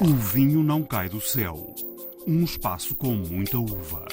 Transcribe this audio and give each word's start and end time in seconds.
O 0.00 0.14
vinho 0.14 0.62
não 0.62 0.84
cai 0.84 1.08
do 1.08 1.20
céu. 1.20 1.74
Um 2.24 2.44
espaço 2.44 2.94
com 2.94 3.14
muita 3.14 3.58
uva. 3.58 4.06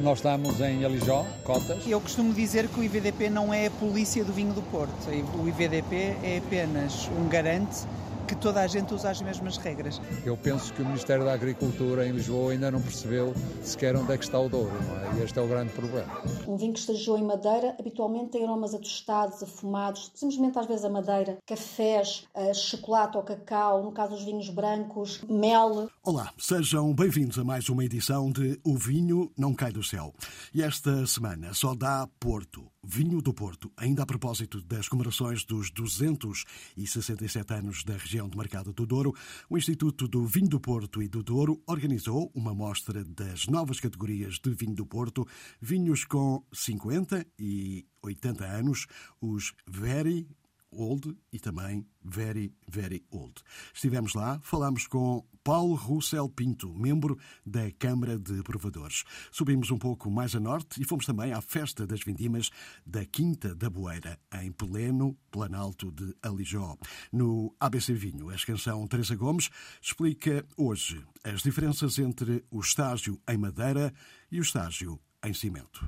Nós 0.00 0.18
estamos 0.18 0.60
em 0.60 0.84
Alijó, 0.84 1.26
Cotas. 1.42 1.84
Eu 1.88 2.00
costumo 2.00 2.32
dizer 2.32 2.68
que 2.68 2.78
o 2.78 2.84
IVDP 2.84 3.28
não 3.28 3.52
é 3.52 3.66
a 3.66 3.70
polícia 3.72 4.24
do 4.24 4.32
vinho 4.32 4.52
do 4.54 4.62
Porto. 4.62 5.10
O 5.42 5.48
IVDP 5.48 6.16
é 6.22 6.38
apenas 6.38 7.08
um 7.18 7.28
garante 7.28 7.84
que 8.30 8.36
toda 8.36 8.60
a 8.60 8.66
gente 8.68 8.94
usa 8.94 9.10
as 9.10 9.20
mesmas 9.20 9.56
regras. 9.56 10.00
Eu 10.24 10.36
penso 10.36 10.72
que 10.72 10.82
o 10.82 10.86
Ministério 10.86 11.24
da 11.24 11.32
Agricultura 11.32 12.06
em 12.06 12.12
Lisboa 12.12 12.52
ainda 12.52 12.70
não 12.70 12.80
percebeu 12.80 13.34
sequer 13.60 13.96
onde 13.96 14.12
é 14.12 14.16
que 14.16 14.22
está 14.22 14.38
o 14.38 14.48
Douro, 14.48 14.72
não 14.84 15.00
é? 15.00 15.18
E 15.18 15.24
este 15.24 15.36
é 15.36 15.42
o 15.42 15.48
grande 15.48 15.72
problema. 15.72 16.22
Um 16.46 16.56
vinho 16.56 16.72
que 16.72 16.78
estagiou 16.78 17.18
em 17.18 17.24
madeira 17.24 17.74
habitualmente 17.76 18.30
tem 18.30 18.44
aromas 18.44 18.72
atostados, 18.72 19.42
afumados, 19.42 20.12
simplesmente 20.14 20.56
às 20.60 20.66
vezes 20.66 20.84
a 20.84 20.88
madeira, 20.88 21.38
cafés, 21.44 22.28
eh, 22.32 22.54
chocolate 22.54 23.16
ou 23.16 23.24
cacau, 23.24 23.82
no 23.82 23.90
caso 23.90 24.14
dos 24.14 24.22
vinhos 24.22 24.48
brancos, 24.48 25.20
mel. 25.28 25.90
Olá, 26.04 26.32
sejam 26.38 26.94
bem-vindos 26.94 27.36
a 27.36 27.42
mais 27.42 27.68
uma 27.68 27.84
edição 27.84 28.30
de 28.30 28.60
O 28.62 28.76
Vinho 28.76 29.32
Não 29.36 29.52
Cai 29.52 29.72
do 29.72 29.82
Céu. 29.82 30.14
E 30.54 30.62
esta 30.62 31.04
semana 31.04 31.52
só 31.52 31.74
dá 31.74 32.08
Porto. 32.20 32.70
Vinho 32.82 33.20
do 33.20 33.34
Porto, 33.34 33.70
ainda 33.76 34.02
a 34.02 34.06
propósito 34.06 34.62
das 34.62 34.88
comemorações 34.88 35.44
dos 35.44 35.70
267 35.70 37.52
anos 37.52 37.84
da 37.84 37.92
região 37.92 38.26
de 38.26 38.38
Mercado 38.38 38.72
do 38.72 38.86
Douro, 38.86 39.14
o 39.50 39.58
Instituto 39.58 40.08
do 40.08 40.24
Vinho 40.24 40.48
do 40.48 40.58
Porto 40.58 41.02
e 41.02 41.08
do 41.08 41.22
Douro 41.22 41.62
organizou 41.66 42.32
uma 42.34 42.54
mostra 42.54 43.04
das 43.04 43.46
novas 43.46 43.80
categorias 43.80 44.38
de 44.38 44.50
vinho 44.54 44.74
do 44.74 44.86
Porto, 44.86 45.28
vinhos 45.60 46.04
com 46.04 46.42
50 46.52 47.26
e 47.38 47.84
80 48.02 48.44
anos, 48.46 48.86
os 49.20 49.52
Very 49.68 50.26
Old 50.70 51.16
e 51.32 51.38
também 51.38 51.86
Very, 52.02 52.54
Very 52.68 53.04
Old. 53.10 53.34
Estivemos 53.74 54.14
lá, 54.14 54.38
falamos 54.42 54.86
com 54.86 55.24
Paulo 55.42 55.74
Russell 55.74 56.28
Pinto, 56.28 56.72
membro 56.74 57.18
da 57.44 57.70
Câmara 57.72 58.18
de 58.18 58.42
Provadores. 58.42 59.04
Subimos 59.32 59.70
um 59.70 59.78
pouco 59.78 60.10
mais 60.10 60.34
a 60.34 60.40
norte 60.40 60.80
e 60.80 60.84
fomos 60.84 61.06
também 61.06 61.32
à 61.32 61.40
Festa 61.40 61.86
das 61.86 62.00
Vindimas 62.00 62.50
da 62.86 63.04
Quinta 63.04 63.54
da 63.54 63.70
Boeira, 63.70 64.18
em 64.42 64.52
Pleno, 64.52 65.16
Planalto 65.30 65.90
de 65.90 66.14
Alijó. 66.22 66.76
No 67.12 67.54
ABC 67.58 67.92
Vinho, 67.94 68.30
a 68.30 68.36
canção 68.36 68.86
Teresa 68.86 69.16
Gomes 69.16 69.50
explica 69.80 70.44
hoje 70.56 71.04
as 71.24 71.42
diferenças 71.42 71.98
entre 71.98 72.44
o 72.50 72.60
estágio 72.60 73.20
em 73.28 73.36
madeira 73.36 73.92
e 74.30 74.38
o 74.38 74.42
estágio 74.42 75.00
em 75.24 75.34
cimento. 75.34 75.86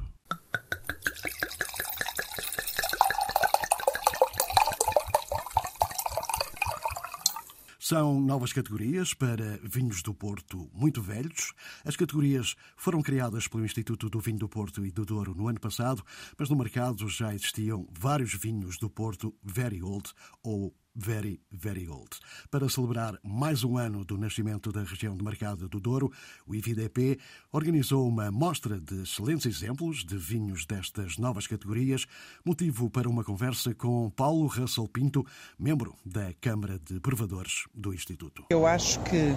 São 7.93 8.19
novas 8.19 8.55
categorias 8.55 9.12
para 9.12 9.61
vinhos 9.62 10.01
do 10.01 10.15
Porto 10.15 10.67
muito 10.73 11.03
velhos. 11.03 11.53
As 11.85 11.95
categorias 11.95 12.57
foram 12.75 13.03
criadas 13.03 13.47
pelo 13.47 13.67
Instituto 13.67 14.09
do 14.09 14.19
Vinho 14.19 14.39
do 14.39 14.48
Porto 14.48 14.87
e 14.87 14.91
do 14.91 15.05
Douro 15.05 15.35
no 15.35 15.47
ano 15.47 15.61
passado, 15.61 16.03
mas 16.39 16.48
no 16.48 16.57
mercado 16.57 17.07
já 17.07 17.35
existiam 17.35 17.87
vários 17.93 18.33
vinhos 18.33 18.79
do 18.79 18.89
Porto 18.89 19.35
Very 19.45 19.83
Old 19.83 20.11
ou 20.43 20.75
Very, 20.95 21.41
Very 21.51 21.89
Old. 21.89 22.11
Para 22.51 22.69
celebrar 22.69 23.19
mais 23.23 23.65
um 23.65 23.77
ano 23.79 24.05
do 24.05 24.19
nascimento 24.19 24.71
da 24.71 24.83
região 24.83 25.17
de 25.17 25.25
Mercado 25.25 25.69
do 25.69 25.81
Douro, 25.81 26.12
o 26.47 26.55
IVDP 26.55 27.19
organizou 27.51 28.07
uma 28.07 28.30
mostra 28.30 28.79
de 28.79 29.03
excelentes 29.03 29.47
exemplos 29.47 30.05
de 30.05 30.17
vinhos 30.17 30.67
destas 30.67 31.17
novas 31.17 31.47
categorias, 31.47 32.07
motivo 32.45 32.91
para 32.91 33.08
uma 33.08 33.25
conversa 33.25 33.75
com 33.75 34.11
Paulo 34.11 34.47
Russell 34.47 34.86
Pinto, 34.89 35.27
membro 35.58 35.95
da 36.05 36.33
Câmara 36.41 36.79
de 36.79 37.01
Provadores 37.01 37.64
do 37.74 37.95
Instituto. 37.95 38.45
Eu 38.51 38.67
acho 38.67 39.01
que 39.05 39.35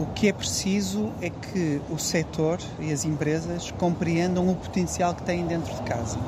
o 0.00 0.06
que 0.14 0.28
é 0.28 0.32
preciso 0.32 1.12
é 1.22 1.30
que 1.30 1.80
o 1.90 1.98
setor 1.98 2.58
e 2.80 2.92
as 2.92 3.04
empresas 3.04 3.70
compreendam 3.70 4.48
o 4.48 4.56
potencial 4.56 5.14
que 5.14 5.22
têm 5.22 5.46
dentro 5.46 5.74
de 5.74 5.82
casa. 5.84 6.18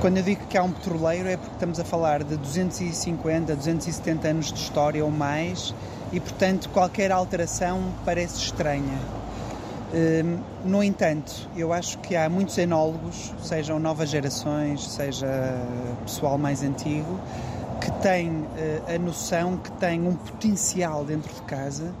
Quando 0.00 0.18
eu 0.18 0.22
digo 0.22 0.46
que 0.46 0.56
há 0.56 0.62
um 0.62 0.70
petroleiro 0.70 1.28
é 1.28 1.36
porque 1.36 1.54
estamos 1.54 1.80
a 1.80 1.84
falar 1.84 2.22
de 2.22 2.36
250, 2.36 3.56
270 3.56 4.28
anos 4.28 4.52
de 4.52 4.60
história 4.60 5.04
ou 5.04 5.10
mais 5.10 5.74
e, 6.12 6.20
portanto, 6.20 6.68
qualquer 6.68 7.10
alteração 7.10 7.82
parece 8.04 8.36
estranha. 8.38 8.96
Hum, 9.92 10.38
no 10.64 10.84
entanto, 10.84 11.50
eu 11.56 11.72
acho 11.72 11.98
que 11.98 12.14
há 12.14 12.28
muitos 12.28 12.56
enólogos, 12.58 13.34
sejam 13.42 13.80
novas 13.80 14.08
gerações, 14.08 14.88
seja 14.88 15.26
pessoal 16.04 16.38
mais 16.38 16.62
antigo, 16.62 17.18
que 17.80 17.90
têm 18.00 18.44
eh, 18.56 18.94
a 18.94 18.98
noção 19.00 19.56
que 19.56 19.72
têm 19.72 20.06
um 20.06 20.14
potencial 20.14 21.04
dentro 21.04 21.34
de 21.34 21.42
casa 21.42 21.92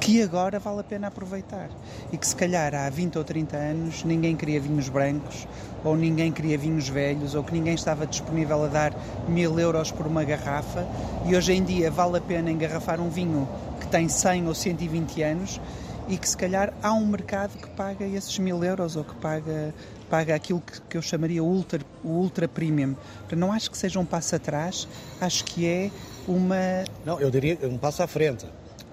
que 0.00 0.22
agora 0.22 0.58
vale 0.58 0.80
a 0.80 0.82
pena 0.82 1.08
aproveitar. 1.08 1.68
E 2.10 2.16
que 2.16 2.26
se 2.26 2.34
calhar 2.34 2.74
há 2.74 2.88
20 2.88 3.18
ou 3.18 3.24
30 3.24 3.56
anos 3.56 4.02
ninguém 4.02 4.34
queria 4.34 4.58
vinhos 4.58 4.88
brancos, 4.88 5.46
ou 5.84 5.94
ninguém 5.94 6.32
queria 6.32 6.56
vinhos 6.56 6.88
velhos, 6.88 7.34
ou 7.34 7.44
que 7.44 7.52
ninguém 7.52 7.74
estava 7.74 8.06
disponível 8.06 8.64
a 8.64 8.68
dar 8.68 8.94
mil 9.28 9.60
euros 9.60 9.92
por 9.92 10.06
uma 10.06 10.24
garrafa, 10.24 10.86
e 11.26 11.36
hoje 11.36 11.52
em 11.52 11.62
dia 11.62 11.90
vale 11.90 12.16
a 12.16 12.20
pena 12.20 12.50
engarrafar 12.50 12.98
um 13.00 13.10
vinho 13.10 13.46
que 13.78 13.86
tem 13.88 14.08
100 14.08 14.48
ou 14.48 14.54
120 14.54 15.22
anos 15.22 15.60
e 16.08 16.16
que 16.16 16.28
se 16.28 16.36
calhar 16.36 16.72
há 16.82 16.92
um 16.92 17.06
mercado 17.06 17.56
que 17.56 17.68
paga 17.68 18.04
esses 18.04 18.36
mil 18.38 18.64
euros 18.64 18.96
ou 18.96 19.04
que 19.04 19.14
paga, 19.16 19.72
paga 20.08 20.34
aquilo 20.34 20.60
que, 20.60 20.80
que 20.80 20.96
eu 20.96 21.02
chamaria 21.02 21.44
ultra, 21.44 21.80
o 22.02 22.08
ultra 22.08 22.48
premium. 22.48 22.96
Não 23.36 23.52
acho 23.52 23.70
que 23.70 23.76
seja 23.76 24.00
um 24.00 24.04
passo 24.04 24.34
atrás, 24.34 24.88
acho 25.20 25.44
que 25.44 25.66
é 25.66 25.90
uma. 26.26 26.56
Não, 27.04 27.20
eu 27.20 27.30
diria 27.30 27.58
um 27.62 27.78
passo 27.78 28.02
à 28.02 28.06
frente 28.08 28.46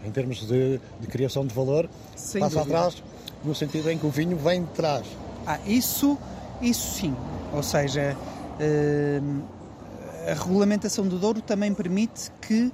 em 0.06 0.12
termos 0.12 0.46
de, 0.46 0.80
de 1.00 1.08
criação 1.08 1.46
de 1.46 1.54
valor, 1.54 1.90
Sem 2.16 2.42
passa 2.42 2.60
dúvida. 2.60 2.78
atrás 2.78 3.04
no 3.44 3.54
sentido 3.54 3.90
em 3.90 3.98
que 3.98 4.06
o 4.06 4.10
vinho 4.10 4.38
vem 4.38 4.64
de 4.64 4.70
trás. 4.72 5.06
Ah, 5.46 5.60
isso, 5.66 6.18
isso 6.62 6.96
sim. 6.96 7.16
Ou 7.54 7.64
seja, 7.64 8.16
uh, 8.60 9.44
a 10.30 10.34
regulamentação 10.34 11.08
do 11.08 11.18
Douro 11.18 11.42
também 11.42 11.74
permite 11.74 12.32
que 12.42 12.64
uh, 12.64 12.72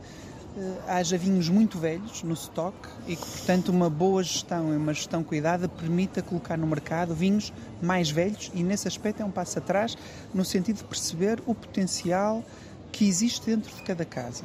haja 0.87 1.17
vinhos 1.17 1.49
muito 1.49 1.77
velhos 1.77 2.23
no 2.23 2.33
estoque 2.33 2.89
e 3.07 3.15
que, 3.15 3.25
portanto, 3.25 3.69
uma 3.69 3.89
boa 3.89 4.23
gestão 4.23 4.73
e 4.73 4.77
uma 4.77 4.93
gestão 4.93 5.23
cuidada 5.23 5.67
permita 5.67 6.21
colocar 6.21 6.57
no 6.57 6.65
mercado 6.65 7.13
vinhos 7.13 7.53
mais 7.81 8.09
velhos 8.09 8.51
e, 8.55 8.63
nesse 8.63 8.87
aspecto, 8.87 9.21
é 9.21 9.25
um 9.25 9.31
passo 9.31 9.59
atrás 9.59 9.95
no 10.33 10.43
sentido 10.43 10.77
de 10.77 10.83
perceber 10.85 11.41
o 11.45 11.53
potencial 11.53 12.43
que 12.91 13.07
existe 13.07 13.47
dentro 13.47 13.75
de 13.75 13.83
cada 13.83 14.05
casa. 14.05 14.43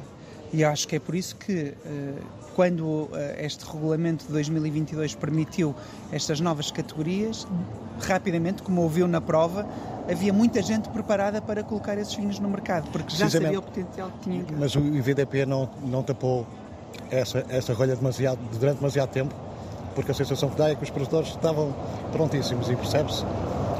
E 0.51 0.63
acho 0.63 0.87
que 0.87 0.95
é 0.95 0.99
por 0.99 1.15
isso 1.15 1.35
que, 1.35 1.73
eh, 1.85 2.13
quando 2.59 3.07
eh, 3.13 3.45
este 3.45 3.65
regulamento 3.65 4.25
de 4.25 4.33
2022 4.33 5.15
permitiu 5.15 5.73
estas 6.11 6.41
novas 6.41 6.69
categorias, 6.69 7.47
rapidamente, 8.01 8.61
como 8.61 8.81
ouviu 8.81 9.07
na 9.07 9.21
prova, 9.21 9.65
havia 10.11 10.33
muita 10.33 10.61
gente 10.61 10.89
preparada 10.89 11.41
para 11.41 11.63
colocar 11.63 11.97
esses 11.97 12.13
vinhos 12.13 12.37
no 12.37 12.49
mercado, 12.49 12.89
porque 12.91 13.15
já 13.15 13.29
sabia 13.29 13.59
o 13.59 13.61
potencial 13.61 14.11
que 14.11 14.19
tinha. 14.29 14.45
Mas 14.59 14.75
o 14.75 14.79
IVDP 14.79 15.45
não, 15.45 15.69
não 15.85 16.03
tapou 16.03 16.45
essa, 17.09 17.45
essa 17.47 17.73
rolha 17.73 17.95
demasiado, 17.95 18.39
durante 18.59 18.79
demasiado 18.79 19.09
tempo, 19.11 19.33
porque 19.95 20.11
a 20.11 20.13
sensação 20.13 20.49
que 20.49 20.57
dá 20.57 20.69
é 20.69 20.75
que 20.75 20.83
os 20.83 20.89
produtores 20.89 21.29
estavam 21.29 21.73
prontíssimos 22.11 22.69
e 22.69 22.75
percebe-se. 22.75 23.23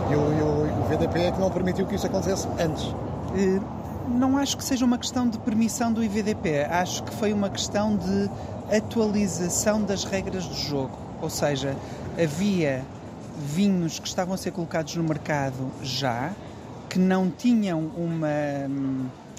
E 0.10 0.16
o, 0.16 0.20
o, 0.20 0.84
o 0.84 0.88
VDP 0.88 1.20
é 1.20 1.32
que 1.34 1.40
não 1.42 1.52
permitiu 1.52 1.86
que 1.86 1.96
isso 1.96 2.08
acontecesse 2.08 2.48
antes. 2.58 2.86
Uh, 2.86 3.79
não 4.10 4.38
acho 4.38 4.58
que 4.58 4.64
seja 4.64 4.84
uma 4.84 4.98
questão 4.98 5.30
de 5.30 5.38
permissão 5.38 5.94
do 5.94 6.04
IVDP, 6.04 6.66
acho 6.70 7.04
que 7.04 7.14
foi 7.16 7.32
uma 7.32 7.50
questão 7.50 7.96
de 7.96 8.30
atualização 8.76 9.82
das 9.82 10.04
regras 10.04 10.46
do 10.46 10.56
jogo. 10.56 10.98
Ou 11.22 11.30
seja, 11.30 11.76
havia 12.22 12.84
vinhos 13.38 14.00
que 14.00 14.08
estavam 14.08 14.34
a 14.34 14.38
ser 14.38 14.52
colocados 14.52 14.96
no 14.96 15.04
mercado 15.04 15.72
já, 15.82 16.32
que 16.90 16.98
não 16.98 17.30
tinham 17.30 17.92
uma, 17.96 18.28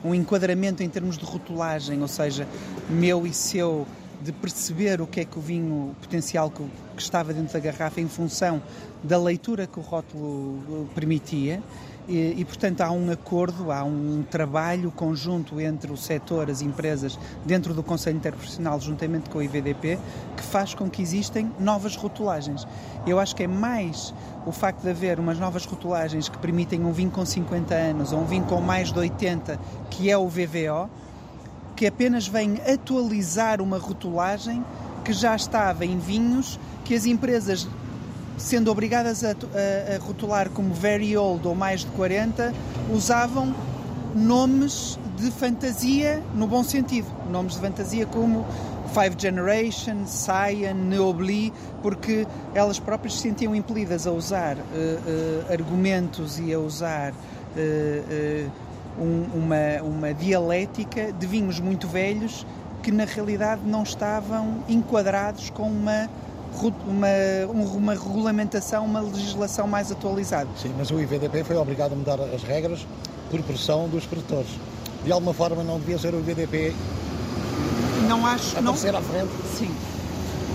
um 0.05 0.15
enquadramento 0.15 0.83
em 0.83 0.89
termos 0.89 1.19
de 1.19 1.25
rotulagem, 1.25 2.01
ou 2.01 2.09
seja, 2.09 2.47
meu 2.89 3.27
e 3.27 3.33
seu, 3.33 3.87
de 4.23 4.33
perceber 4.33 5.01
o 5.01 5.07
que 5.07 5.21
é 5.21 5.25
que 5.25 5.39
o 5.39 5.43
vinho, 5.43 5.95
potencial 6.01 6.51
que, 6.51 6.63
que 6.97 7.03
estava 7.03 7.33
dentro 7.33 7.53
da 7.53 7.59
garrafa 7.59 8.01
em 8.01 8.09
função 8.09 8.63
da 9.03 9.19
leitura 9.19 9.67
que 9.67 9.79
o 9.79 9.83
rótulo 9.83 10.89
permitia 10.95 11.63
e, 12.11 12.41
e, 12.41 12.45
portanto, 12.45 12.81
há 12.81 12.91
um 12.91 13.09
acordo, 13.13 13.71
há 13.71 13.85
um 13.85 14.25
trabalho 14.29 14.91
conjunto 14.91 15.61
entre 15.61 15.93
o 15.93 15.97
setor, 15.97 16.51
as 16.51 16.61
empresas, 16.61 17.17
dentro 17.47 17.73
do 17.73 17.85
Conselho 17.85 18.17
Interprofissional, 18.17 18.81
juntamente 18.81 19.31
com 19.31 19.39
o 19.39 19.43
IVDP, 19.43 19.97
que 20.37 20.43
faz 20.43 20.75
com 20.75 20.91
que 20.91 21.01
existem 21.01 21.53
novas 21.61 21.95
rotulagens. 21.95 22.67
Eu 23.07 23.21
acho 23.21 23.37
que 23.37 23.45
é 23.45 23.47
mais 23.47 24.13
o 24.45 24.51
facto 24.51 24.83
de 24.83 24.91
haver 24.91 25.21
umas 25.21 25.39
novas 25.39 25.65
rotulagens 25.65 26.29
que 26.29 26.37
permitem 26.39 26.85
um 26.85 26.93
vinho 26.93 27.13
com 27.13 27.25
50 27.25 27.73
anos 27.77 28.13
ou 28.13 28.23
um 28.23 28.25
vinho 28.25 28.45
com 28.45 28.61
mais 28.61 28.93
de 28.93 28.99
80, 28.99 29.61
que 29.89 30.11
é 30.11 30.19
o 30.19 30.27
VVO, 30.27 30.91
que 31.77 31.87
apenas 31.87 32.27
vem 32.27 32.61
atualizar 32.67 33.63
uma 33.63 33.79
rotulagem 33.79 34.65
que 35.05 35.13
já 35.13 35.37
estava 35.37 35.87
em 35.87 35.97
vinhos 35.97 36.59
que 36.85 36.95
as 36.97 37.07
empresas, 37.07 37.69
sendo 38.41 38.71
obrigadas 38.71 39.23
a, 39.23 39.31
a, 39.31 39.97
a 39.97 39.99
rotular 40.05 40.49
como 40.51 40.73
very 40.75 41.17
old 41.17 41.47
ou 41.47 41.55
mais 41.55 41.81
de 41.81 41.87
40, 41.89 42.53
usavam 42.93 43.55
nomes 44.15 44.99
de 45.17 45.31
fantasia 45.31 46.23
no 46.35 46.47
bom 46.47 46.65
sentido. 46.65 47.07
Nomes 47.31 47.55
de 47.55 47.61
fantasia 47.61 48.07
como 48.07 48.45
Five 48.93 49.15
Generation, 49.19 50.07
Cyan, 50.07 50.75
Neobli, 50.75 51.53
porque 51.83 52.27
elas 52.55 52.81
próprias 52.81 53.15
se 53.15 53.21
sentiam 53.21 53.55
impelidas 53.55 54.07
a 54.07 54.11
usar 54.11 54.57
uh, 54.57 54.61
uh, 54.61 55.53
argumentos 55.53 56.39
e 56.41 56.53
a 56.53 56.59
usar 56.59 57.13
uh, 57.13 58.51
um, 58.99 59.39
uma, 59.39 59.83
uma 59.83 60.15
dialética 60.15 61.13
de 61.13 61.27
vinhos 61.27 61.61
muito 61.61 61.87
velhos 61.87 62.45
que 62.83 62.91
na 62.91 63.05
realidade 63.05 63.61
não 63.65 63.83
estavam 63.83 64.65
enquadrados 64.69 65.51
com 65.51 65.69
uma 65.71 66.09
uma, 66.87 67.09
uma 67.75 67.93
regulamentação, 67.93 68.85
uma 68.85 69.01
legislação 69.01 69.67
mais 69.67 69.91
atualizada. 69.91 70.49
Sim, 70.57 70.75
mas 70.77 70.91
o 70.91 71.01
IVDP 71.01 71.45
foi 71.45 71.57
obrigado 71.57 71.93
a 71.93 71.97
mudar 71.97 72.21
as 72.21 72.43
regras 72.43 72.87
por 73.31 73.41
pressão 73.43 73.89
dos 73.89 74.05
produtores. 74.07 74.51
De 75.05 75.13
alguma 75.13 75.33
forma 75.33 75.63
não 75.63 75.79
devia 75.79 75.99
ser 75.99 76.15
o 76.15 76.19
IVDP 76.19 76.75
não 78.11 78.27
acho, 78.27 78.59
a 78.59 78.61
não, 78.61 78.73
à 78.73 78.77
frente? 78.77 79.31
Sim. 79.57 79.71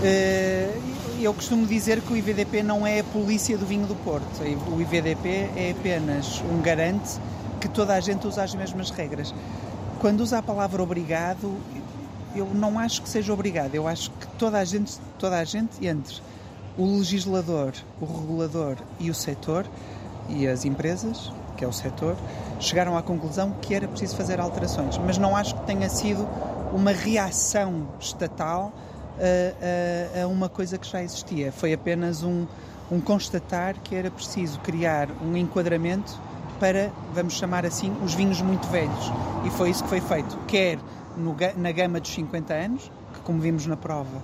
Uh, 0.02 1.22
eu 1.22 1.32
costumo 1.32 1.66
dizer 1.66 2.02
que 2.02 2.12
o 2.12 2.16
IVDP 2.16 2.62
não 2.62 2.86
é 2.86 3.00
a 3.00 3.04
polícia 3.04 3.56
do 3.56 3.64
vinho 3.64 3.86
do 3.86 3.94
Porto. 3.94 4.26
O 4.70 4.80
IVDP 4.80 5.50
é 5.56 5.74
apenas 5.78 6.42
um 6.42 6.60
garante 6.60 7.18
que 7.58 7.68
toda 7.68 7.94
a 7.94 8.00
gente 8.00 8.26
usa 8.26 8.42
as 8.42 8.54
mesmas 8.54 8.90
regras. 8.90 9.34
Quando 10.00 10.20
usa 10.20 10.38
a 10.38 10.42
palavra 10.42 10.82
obrigado, 10.82 11.56
eu 12.38 12.46
não 12.46 12.78
acho 12.78 13.02
que 13.02 13.08
seja 13.08 13.32
obrigado. 13.32 13.74
Eu 13.74 13.86
acho 13.86 14.10
que 14.10 14.26
toda 14.38 14.58
a 14.58 14.64
gente, 14.64 14.98
toda 15.18 15.38
a 15.38 15.44
gente 15.44 15.86
entre 15.86 16.20
o 16.76 16.98
legislador, 16.98 17.72
o 18.00 18.04
regulador 18.04 18.76
e 19.00 19.10
o 19.10 19.14
setor 19.14 19.66
e 20.28 20.46
as 20.46 20.64
empresas, 20.64 21.32
que 21.56 21.64
é 21.64 21.68
o 21.68 21.72
setor, 21.72 22.16
chegaram 22.60 22.96
à 22.96 23.02
conclusão 23.02 23.52
que 23.62 23.74
era 23.74 23.88
preciso 23.88 24.16
fazer 24.16 24.40
alterações. 24.40 24.98
Mas 24.98 25.18
não 25.18 25.36
acho 25.36 25.54
que 25.54 25.66
tenha 25.66 25.88
sido 25.88 26.28
uma 26.72 26.90
reação 26.90 27.88
estatal 27.98 28.72
a, 29.18 30.20
a, 30.20 30.24
a 30.24 30.26
uma 30.26 30.48
coisa 30.48 30.76
que 30.76 30.86
já 30.88 31.02
existia. 31.02 31.50
Foi 31.52 31.72
apenas 31.72 32.22
um, 32.22 32.46
um 32.90 33.00
constatar 33.00 33.76
que 33.82 33.94
era 33.94 34.10
preciso 34.10 34.60
criar 34.60 35.08
um 35.22 35.36
enquadramento 35.36 36.18
para, 36.60 36.90
vamos 37.14 37.34
chamar 37.34 37.64
assim, 37.66 37.94
os 38.04 38.14
vinhos 38.14 38.40
muito 38.40 38.66
velhos. 38.68 39.12
E 39.44 39.50
foi 39.50 39.70
isso 39.70 39.82
que 39.82 39.88
foi 39.88 40.00
feito, 40.00 40.36
quer 40.46 40.78
no, 41.16 41.36
na 41.56 41.72
gama 41.72 42.00
dos 42.00 42.12
50 42.12 42.54
anos, 42.54 42.90
que 43.14 43.20
como 43.20 43.40
vimos 43.40 43.66
na 43.66 43.76
prova, 43.76 44.22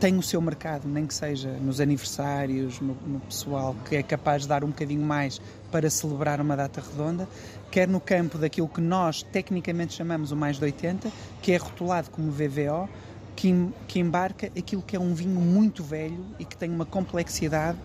tem 0.00 0.16
o 0.16 0.22
seu 0.22 0.40
mercado, 0.40 0.88
nem 0.88 1.06
que 1.06 1.12
seja 1.12 1.50
nos 1.60 1.78
aniversários, 1.78 2.80
no, 2.80 2.96
no, 3.06 3.20
pessoal 3.20 3.76
que 3.86 3.96
é 3.96 4.02
capaz 4.02 4.42
de 4.42 4.48
dar 4.48 4.64
um 4.64 4.68
bocadinho 4.68 5.02
mais 5.02 5.40
para 5.70 5.90
celebrar 5.90 6.40
uma 6.40 6.56
data 6.56 6.80
redonda, 6.80 7.28
quer 7.70 7.86
no 7.86 8.00
campo 8.00 8.38
daquilo 8.38 8.66
que 8.66 8.80
nós 8.80 9.22
tecnicamente 9.22 9.92
chamamos 9.92 10.32
o 10.32 10.36
mais 10.36 10.56
de 10.56 10.64
80, 10.64 11.10
que 11.42 11.52
é 11.52 11.58
rotulado 11.58 12.10
como 12.10 12.32
VVO, 12.32 12.88
que, 13.36 13.68
que 13.86 14.00
embarca 14.00 14.46
aquilo 14.46 14.80
que 14.80 14.96
é 14.96 15.00
um 15.00 15.14
vinho 15.14 15.38
muito 15.38 15.84
velho 15.84 16.24
e 16.38 16.46
que 16.46 16.56
tem 16.56 16.70
uma 16.70 16.86
complexidade 16.86 17.78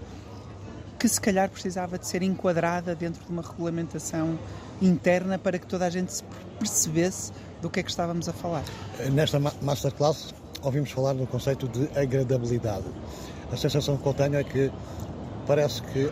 que 0.98 1.10
se 1.10 1.20
calhar 1.20 1.50
precisava 1.50 2.00
de 2.00 2.08
ser 2.08 2.24
enquadrada 2.24 2.96
dentro 2.96 3.24
de 3.26 3.30
uma 3.30 3.42
regulamentação 3.42 4.40
interna 4.82 5.38
para 5.38 5.60
que 5.60 5.68
toda 5.68 5.86
a 5.86 5.90
gente 5.90 6.14
se 6.14 6.24
percebesse 6.58 7.34
do 7.66 7.70
que 7.72 7.80
é 7.80 7.84
que 7.84 7.90
estávamos 7.90 8.30
a 8.30 8.34
falar. 8.34 8.64
Nesta 9.12 9.40
masterclass 9.40 10.36
ouvimos 10.62 10.92
falar 10.92 11.16
no 11.16 11.26
conceito 11.26 11.68
de 11.68 11.90
agradabilidade. 12.00 12.86
A 13.52 13.58
sensação 13.58 13.98
que 13.98 14.06
eu 14.06 14.14
tenho 14.14 14.36
é 14.36 14.44
que 14.44 14.72
parece 15.48 15.82
que 15.82 16.12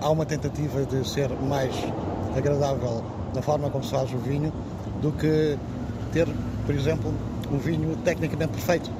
há 0.00 0.08
uma 0.08 0.24
tentativa 0.24 0.82
de 0.86 1.06
ser 1.06 1.28
mais 1.28 1.74
agradável 2.34 3.04
na 3.34 3.42
forma 3.42 3.68
como 3.68 3.84
se 3.84 3.90
faz 3.90 4.10
o 4.14 4.16
vinho 4.18 4.50
do 5.02 5.12
que 5.12 5.58
ter, 6.14 6.26
por 6.64 6.74
exemplo, 6.74 7.12
um 7.52 7.58
vinho 7.58 7.94
tecnicamente 7.98 8.52
perfeito. 8.52 8.90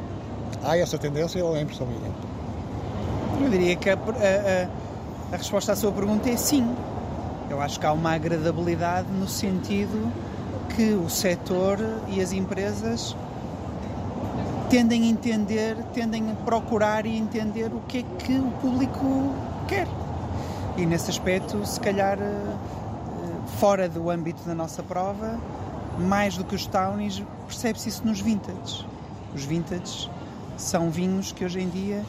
Há 0.62 0.76
essa 0.76 0.98
tendência 0.98 1.42
ou 1.42 1.56
é 1.56 1.62
impressão 1.62 1.86
minha? 1.86 2.12
Eu 3.42 3.48
diria 3.48 3.74
que 3.76 3.88
a, 3.88 3.94
a, 3.94 5.34
a 5.34 5.36
resposta 5.38 5.72
à 5.72 5.76
sua 5.76 5.92
pergunta 5.92 6.28
é 6.28 6.36
sim. 6.36 6.76
Eu 7.48 7.58
acho 7.58 7.80
que 7.80 7.86
há 7.86 7.92
uma 7.92 8.12
agradabilidade 8.12 9.10
no 9.10 9.26
sentido 9.26 10.12
que 10.76 10.94
o 10.94 11.08
setor 11.08 11.78
e 12.08 12.20
as 12.20 12.32
empresas 12.32 13.16
tendem 14.68 15.04
a 15.04 15.06
entender, 15.06 15.76
tendem 15.92 16.30
a 16.30 16.34
procurar 16.34 17.04
e 17.04 17.16
entender 17.16 17.72
o 17.72 17.80
que 17.88 17.98
é 17.98 18.02
que 18.02 18.38
o 18.38 18.50
público 18.60 19.34
quer. 19.66 19.88
E 20.76 20.86
nesse 20.86 21.10
aspecto, 21.10 21.64
se 21.66 21.80
calhar, 21.80 22.18
eh, 22.18 22.56
fora 23.58 23.88
do 23.88 24.08
âmbito 24.08 24.42
da 24.44 24.54
nossa 24.54 24.82
prova, 24.82 25.38
mais 25.98 26.36
do 26.36 26.44
que 26.44 26.54
os 26.54 26.66
townies, 26.66 27.22
percebe-se 27.46 27.88
isso 27.88 28.06
nos 28.06 28.20
vintage. 28.20 28.86
Os 29.34 29.44
vintage 29.44 30.08
são 30.56 30.90
vinhos 30.90 31.32
que 31.32 31.44
hoje 31.44 31.60
em 31.60 31.68
dia 31.68 32.04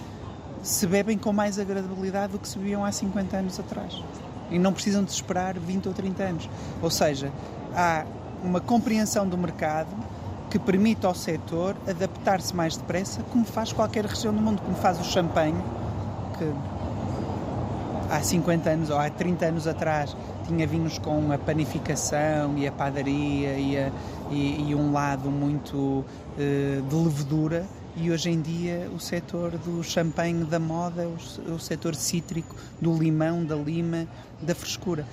se 0.61 0.85
bebem 0.85 1.17
com 1.17 1.33
mais 1.33 1.57
agradabilidade 1.57 2.33
do 2.33 2.39
que 2.39 2.47
se 2.47 2.57
bebiam 2.57 2.85
há 2.85 2.91
50 2.91 3.37
anos 3.37 3.59
atrás. 3.59 4.01
E 4.51 4.59
não 4.59 4.71
precisam 4.71 5.03
de 5.03 5.11
esperar 5.11 5.57
20 5.57 5.87
ou 5.87 5.93
30 5.93 6.23
anos. 6.23 6.49
Ou 6.81 6.91
seja, 6.91 7.31
há 7.75 8.05
uma 8.43 8.59
compreensão 8.59 9.27
do 9.27 9.37
mercado 9.37 9.89
que 10.49 10.59
permite 10.59 11.05
ao 11.05 11.15
setor 11.15 11.75
adaptar-se 11.87 12.55
mais 12.55 12.75
depressa, 12.75 13.23
como 13.31 13.45
faz 13.45 13.71
qualquer 13.71 14.05
região 14.05 14.33
do 14.33 14.41
mundo, 14.41 14.61
como 14.61 14.75
faz 14.75 14.99
o 14.99 15.03
champanhe, 15.03 15.55
que 16.37 16.53
há 18.09 18.21
50 18.21 18.69
anos 18.69 18.89
ou 18.89 18.99
há 18.99 19.09
30 19.09 19.45
anos 19.45 19.67
atrás 19.67 20.15
tinha 20.45 20.67
vinhos 20.67 20.97
com 20.97 21.31
a 21.31 21.37
panificação 21.37 22.57
e 22.57 22.67
a 22.67 22.71
padaria 22.71 23.57
e, 23.57 23.77
a, 23.77 23.91
e, 24.29 24.69
e 24.69 24.75
um 24.75 24.91
lado 24.91 25.31
muito 25.31 25.77
uh, 25.77 26.05
de 26.37 26.95
levedura 26.95 27.65
e 27.95 28.11
hoje 28.11 28.29
em 28.29 28.41
dia 28.41 28.89
o 28.93 28.99
setor 28.99 29.51
do 29.51 29.81
champanhe 29.83 30.43
da 30.43 30.59
moda, 30.59 31.07
o, 31.07 31.53
o 31.53 31.59
setor 31.59 31.95
cítrico, 31.95 32.55
do 32.81 32.93
limão, 32.97 33.45
da 33.45 33.55
lima, 33.55 34.07
da 34.41 34.53
frescura. 34.53 35.05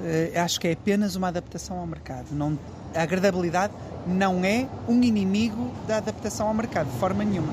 Uh, 0.00 0.38
acho 0.38 0.58
que 0.58 0.68
é 0.68 0.72
apenas 0.72 1.14
uma 1.14 1.28
adaptação 1.28 1.78
ao 1.78 1.86
mercado. 1.86 2.26
Não, 2.32 2.58
a 2.94 3.02
agradabilidade 3.02 3.72
não 4.06 4.44
é 4.44 4.66
um 4.88 5.02
inimigo 5.02 5.70
da 5.86 5.98
adaptação 5.98 6.48
ao 6.48 6.54
mercado, 6.54 6.90
de 6.90 6.98
forma 6.98 7.22
nenhuma. 7.22 7.52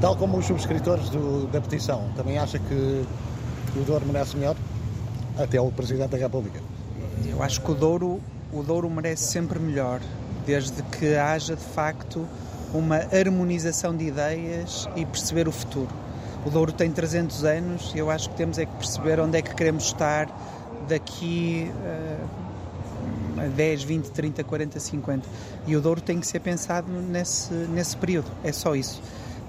Tal 0.00 0.16
como 0.16 0.38
os 0.38 0.46
subscritores 0.46 1.08
do, 1.10 1.46
da 1.46 1.60
petição, 1.60 2.10
também 2.16 2.38
acha 2.38 2.58
que 2.58 3.04
o 3.76 3.84
Douro 3.84 4.06
merece 4.06 4.36
melhor? 4.36 4.56
Até 5.38 5.60
o 5.60 5.70
Presidente 5.70 6.10
da 6.10 6.18
República. 6.18 6.60
Eu 7.26 7.42
acho 7.42 7.60
que 7.60 7.70
o 7.70 7.74
Douro, 7.74 8.20
o 8.52 8.62
Douro 8.62 8.90
merece 8.90 9.24
sempre 9.24 9.58
melhor, 9.58 10.00
desde 10.44 10.82
que 10.82 11.14
haja 11.14 11.54
de 11.54 11.62
facto 11.62 12.26
uma 12.72 12.96
harmonização 12.96 13.96
de 13.96 14.06
ideias 14.06 14.88
e 14.96 15.04
perceber 15.04 15.48
o 15.48 15.52
futuro. 15.52 15.90
O 16.44 16.50
Douro 16.50 16.72
tem 16.72 16.90
300 16.90 17.44
anos 17.44 17.92
e 17.94 17.98
eu 17.98 18.10
acho 18.10 18.30
que 18.30 18.36
temos 18.36 18.58
é 18.58 18.66
que 18.66 18.72
perceber 18.76 19.20
onde 19.20 19.38
é 19.38 19.42
que 19.42 19.54
queremos 19.54 19.84
estar 19.84 20.28
daqui 20.88 21.70
uh, 23.36 23.40
a 23.40 23.46
10, 23.46 23.82
20, 23.84 24.10
30, 24.10 24.44
40, 24.44 24.80
50. 24.80 25.28
E 25.66 25.76
o 25.76 25.80
Douro 25.80 26.00
tem 26.00 26.18
que 26.18 26.26
ser 26.26 26.40
pensado 26.40 26.90
nesse, 26.90 27.52
nesse 27.52 27.96
período. 27.96 28.30
É 28.42 28.52
só 28.52 28.74
isso. 28.74 29.00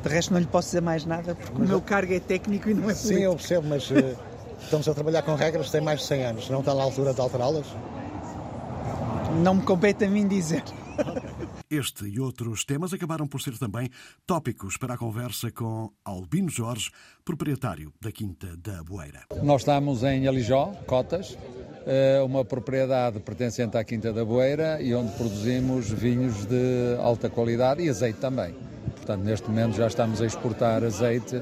De 0.04 0.10
resto, 0.10 0.34
não 0.34 0.40
lhe 0.40 0.48
posso 0.48 0.68
dizer 0.68 0.82
mais 0.82 1.06
nada 1.06 1.36
porque 1.36 1.54
mas 1.58 1.68
o 1.68 1.72
meu 1.72 1.82
cargo 1.82 2.14
é 2.14 2.20
técnico 2.20 2.70
e 2.70 2.74
não 2.74 2.90
é 2.90 2.94
político. 2.94 3.08
Sim, 3.08 3.24
eu 3.24 3.36
percebo, 3.36 3.68
mas 3.68 3.90
uh, 3.92 4.18
estamos 4.62 4.88
a 4.88 4.94
trabalhar 4.94 5.22
com 5.24 5.36
regras 5.36 5.66
que 5.66 5.72
têm 5.72 5.82
mais 5.82 6.02
de 6.02 6.06
100 6.06 6.26
anos. 6.26 6.50
Não 6.50 6.60
está 6.60 6.74
na 6.74 6.84
altura 6.84 7.14
de 7.14 7.20
alterá-las? 7.20 7.66
Não 9.44 9.56
me 9.56 9.62
compete 9.64 10.06
a 10.06 10.10
mim 10.10 10.28
dizer. 10.28 10.64
Este 11.72 12.06
e 12.06 12.20
outros 12.20 12.66
temas 12.66 12.92
acabaram 12.96 13.28
por 13.28 13.42
ser 13.42 13.56
também 13.60 13.92
tópicos 14.26 14.76
para 14.76 14.96
a 14.96 14.98
conversa 14.98 15.52
com 15.52 15.92
Albino 16.04 16.50
Jorge, 16.50 16.90
proprietário 17.24 17.94
da 18.02 18.12
Quinta 18.12 18.58
da 18.58 18.84
Boeira. 18.84 19.26
Nós 19.44 19.62
estamos 19.62 20.02
em 20.02 20.28
Alijó, 20.28 20.74
Cotas, 20.88 21.38
eh, 21.86 22.20
uma 22.26 22.44
propriedade 22.44 23.20
pertencente 23.20 23.78
à 23.78 23.84
Quinta 23.84 24.12
da 24.12 24.26
Boeira 24.26 24.82
e 24.82 24.96
onde 24.96 25.12
produzimos 25.16 25.92
vinhos 25.92 26.44
de 26.48 26.98
alta 27.00 27.30
qualidade 27.30 27.84
e 27.84 27.90
azeite 27.90 28.18
também. 28.18 28.56
Portanto, 28.96 29.22
neste 29.22 29.48
momento 29.48 29.76
já 29.76 29.86
estamos 29.86 30.24
a 30.24 30.26
exportar 30.26 30.84
azeite 30.84 31.40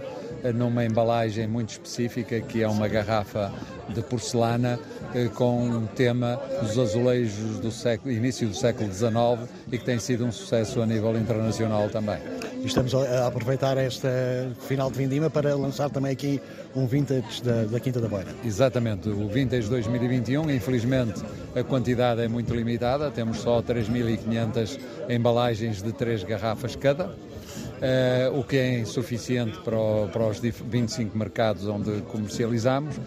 numa 0.53 0.85
embalagem 0.85 1.47
muito 1.47 1.69
específica, 1.69 2.39
que 2.41 2.61
é 2.61 2.67
uma 2.67 2.87
garrafa 2.87 3.51
de 3.89 4.01
porcelana 4.01 4.79
eh, 5.13 5.29
com 5.33 5.61
um 5.61 5.87
tema 5.87 6.39
dos 6.61 6.77
azulejos 6.77 7.59
do 7.59 7.71
século, 7.71 8.11
início 8.11 8.47
do 8.47 8.55
século 8.55 8.91
XIX 8.91 9.49
e 9.71 9.77
que 9.77 9.85
tem 9.85 9.99
sido 9.99 10.25
um 10.25 10.31
sucesso 10.31 10.81
a 10.81 10.85
nível 10.85 11.17
internacional 11.17 11.89
também. 11.89 12.19
Estamos 12.63 12.93
a 12.93 13.27
aproveitar 13.27 13.77
esta 13.77 14.09
final 14.67 14.91
de 14.91 14.97
vindima 14.97 15.29
para 15.29 15.55
lançar 15.55 15.89
também 15.89 16.11
aqui 16.11 16.41
um 16.75 16.85
vintage 16.85 17.41
da, 17.43 17.63
da 17.63 17.79
Quinta 17.79 18.01
da 18.01 18.07
Boira. 18.07 18.27
Exatamente, 18.43 19.09
o 19.09 19.27
vintage 19.27 19.69
2021, 19.69 20.49
infelizmente 20.51 21.21
a 21.55 21.63
quantidade 21.63 22.21
é 22.21 22.27
muito 22.27 22.53
limitada, 22.53 23.09
temos 23.09 23.39
só 23.39 23.61
3.500 23.61 24.79
embalagens 25.09 25.81
de 25.81 25.93
três 25.93 26.23
garrafas 26.23 26.75
cada 26.75 27.09
o 28.33 28.43
que 28.43 28.57
é 28.57 28.79
insuficiente 28.79 29.57
para, 29.59 29.77
o, 29.77 30.09
para 30.09 30.27
os 30.27 30.39
25 30.39 31.17
mercados 31.17 31.67
onde 31.67 32.01
comercializamos 32.03 32.99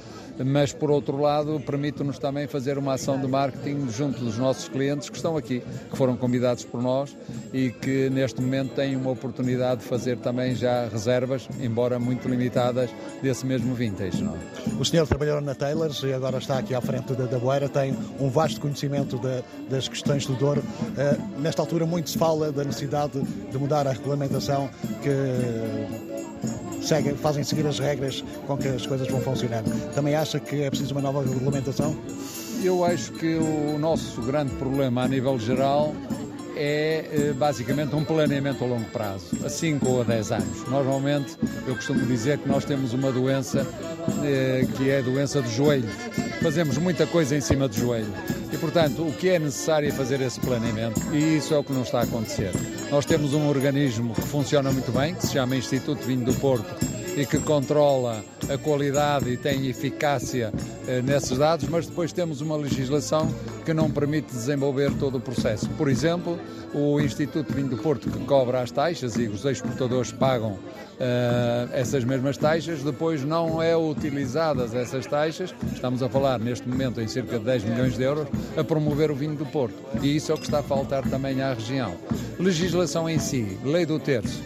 mas 0.44 0.72
por 0.72 0.90
outro 0.90 1.20
lado 1.20 1.60
permite-nos 1.60 2.18
também 2.18 2.46
fazer 2.46 2.78
uma 2.78 2.94
ação 2.94 3.20
de 3.20 3.26
marketing 3.26 3.88
junto 3.90 4.24
dos 4.24 4.38
nossos 4.38 4.68
clientes 4.68 5.08
que 5.08 5.16
estão 5.16 5.36
aqui, 5.36 5.62
que 5.90 5.96
foram 5.96 6.16
convidados 6.16 6.64
por 6.64 6.82
nós 6.82 7.16
e 7.52 7.70
que 7.70 8.08
neste 8.10 8.40
momento 8.40 8.74
têm 8.74 8.96
uma 8.96 9.10
oportunidade 9.10 9.80
de 9.80 9.86
fazer 9.86 10.18
também 10.18 10.54
já 10.54 10.88
reservas, 10.88 11.48
embora 11.60 11.98
muito 11.98 12.28
limitadas, 12.28 12.90
desse 13.22 13.44
mesmo 13.44 13.74
vintage. 13.74 14.22
Não? 14.22 14.34
É? 14.34 14.38
O 14.80 14.84
senhor 14.84 15.06
trabalhou 15.06 15.40
na 15.40 15.54
Taylors 15.54 16.02
e 16.02 16.12
agora 16.12 16.38
está 16.38 16.58
aqui 16.58 16.74
à 16.74 16.80
frente 16.80 17.12
da, 17.14 17.26
da 17.26 17.38
Boeira, 17.38 17.68
tem 17.68 17.96
um 18.18 18.28
vasto 18.28 18.60
conhecimento 18.60 19.18
de, 19.18 19.42
das 19.68 19.88
questões 19.88 20.26
do 20.26 20.34
Douro. 20.34 20.60
Uh, 20.60 21.40
nesta 21.40 21.62
altura 21.62 21.86
muito 21.86 22.10
se 22.10 22.18
fala 22.18 22.50
da 22.50 22.64
necessidade 22.64 23.20
de 23.20 23.58
mudar 23.58 23.86
a 23.86 23.92
regulamentação 23.92 24.70
que 25.02 25.79
seguem, 26.90 27.14
fazem 27.14 27.44
seguir 27.44 27.64
as 27.68 27.78
regras 27.78 28.24
com 28.48 28.56
que 28.56 28.66
as 28.66 28.84
coisas 28.84 29.06
vão 29.06 29.20
funcionando. 29.20 29.70
Também 29.94 30.16
acha 30.16 30.40
que 30.40 30.62
é 30.62 30.68
preciso 30.68 30.92
uma 30.92 31.00
nova 31.00 31.22
regulamentação? 31.22 31.96
Eu 32.64 32.84
acho 32.84 33.12
que 33.12 33.36
o 33.36 33.78
nosso 33.78 34.20
grande 34.22 34.52
problema 34.56 35.04
a 35.04 35.08
nível 35.08 35.38
geral 35.38 35.94
é 36.56 37.06
eh, 37.12 37.32
basicamente 37.32 37.94
um 37.94 38.04
planeamento 38.04 38.64
a 38.64 38.66
longo 38.66 38.90
prazo, 38.90 39.24
a 39.44 39.48
5 39.48 39.88
ou 39.88 40.00
a 40.00 40.04
10 40.04 40.32
anos. 40.32 40.68
Normalmente, 40.68 41.36
eu 41.64 41.76
costumo 41.76 42.04
dizer 42.04 42.38
que 42.38 42.48
nós 42.48 42.64
temos 42.64 42.92
uma 42.92 43.12
doença 43.12 43.64
eh, 44.24 44.66
que 44.76 44.90
é 44.90 44.98
a 44.98 45.02
doença 45.02 45.40
do 45.40 45.48
joelho. 45.48 45.88
Fazemos 46.42 46.76
muita 46.76 47.06
coisa 47.06 47.36
em 47.36 47.40
cima 47.40 47.68
do 47.68 47.76
joelho. 47.76 48.12
Portanto, 48.60 49.02
o 49.02 49.12
que 49.12 49.30
é 49.30 49.38
necessário 49.38 49.88
é 49.88 49.92
fazer 49.92 50.20
esse 50.20 50.38
planeamento 50.38 51.00
e 51.14 51.38
isso 51.38 51.54
é 51.54 51.58
o 51.58 51.64
que 51.64 51.72
não 51.72 51.82
está 51.82 52.00
a 52.00 52.02
acontecer. 52.02 52.52
Nós 52.90 53.06
temos 53.06 53.32
um 53.32 53.48
organismo 53.48 54.14
que 54.14 54.22
funciona 54.22 54.70
muito 54.70 54.92
bem, 54.92 55.14
que 55.14 55.26
se 55.26 55.32
chama 55.32 55.56
Instituto 55.56 56.04
Vinho 56.04 56.26
do 56.26 56.34
Porto 56.34 56.66
e 57.16 57.24
que 57.24 57.38
controla 57.38 58.22
a 58.52 58.58
qualidade 58.58 59.30
e 59.30 59.36
tem 59.36 59.66
eficácia 59.66 60.52
eh, 60.86 61.00
nesses 61.02 61.38
dados, 61.38 61.68
mas 61.68 61.86
depois 61.86 62.12
temos 62.12 62.40
uma 62.40 62.56
legislação 62.56 63.32
que 63.70 63.74
não 63.74 63.88
permite 63.88 64.32
desenvolver 64.32 64.92
todo 64.94 65.18
o 65.18 65.20
processo. 65.20 65.68
Por 65.70 65.88
exemplo, 65.88 66.36
o 66.74 67.00
Instituto 67.00 67.54
Vinho 67.54 67.68
do 67.68 67.76
Porto, 67.76 68.10
que 68.10 68.18
cobra 68.24 68.62
as 68.62 68.72
taxas 68.72 69.14
e 69.14 69.28
os 69.28 69.44
exportadores 69.44 70.10
pagam 70.10 70.54
uh, 70.54 71.70
essas 71.72 72.02
mesmas 72.02 72.36
taxas, 72.36 72.82
depois 72.82 73.22
não 73.22 73.62
é 73.62 73.76
utilizadas 73.76 74.74
essas 74.74 75.06
taxas, 75.06 75.54
estamos 75.72 76.02
a 76.02 76.08
falar 76.08 76.40
neste 76.40 76.68
momento 76.68 77.00
em 77.00 77.06
cerca 77.06 77.38
de 77.38 77.44
10 77.44 77.62
milhões 77.62 77.96
de 77.96 78.02
euros, 78.02 78.26
a 78.56 78.64
promover 78.64 79.08
o 79.12 79.14
vinho 79.14 79.36
do 79.36 79.46
Porto. 79.46 79.76
E 80.02 80.16
isso 80.16 80.32
é 80.32 80.34
o 80.34 80.38
que 80.38 80.46
está 80.46 80.58
a 80.58 80.64
faltar 80.64 81.08
também 81.08 81.40
à 81.40 81.54
região. 81.54 81.94
Legislação 82.40 83.08
em 83.08 83.20
si, 83.20 83.56
lei 83.62 83.86
do 83.86 84.00
terço, 84.00 84.42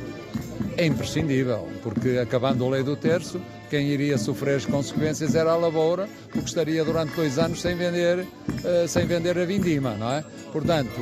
é 0.76 0.86
imprescindível, 0.86 1.68
porque 1.82 2.18
acabando 2.22 2.64
a 2.64 2.70
lei 2.70 2.82
do 2.82 2.96
terço, 2.96 3.40
quem 3.70 3.88
iria 3.88 4.18
sofrer 4.18 4.56
as 4.56 4.66
consequências 4.66 5.34
era 5.34 5.50
a 5.50 5.56
lavoura, 5.56 6.08
porque 6.30 6.46
estaria 6.46 6.84
durante 6.84 7.14
dois 7.14 7.38
anos 7.38 7.60
sem 7.60 7.74
vender, 7.74 8.20
uh, 8.20 8.88
sem 8.88 9.06
vender 9.06 9.38
a 9.38 9.44
vindima, 9.44 9.94
não 9.94 10.10
é? 10.12 10.24
Portanto, 10.52 11.00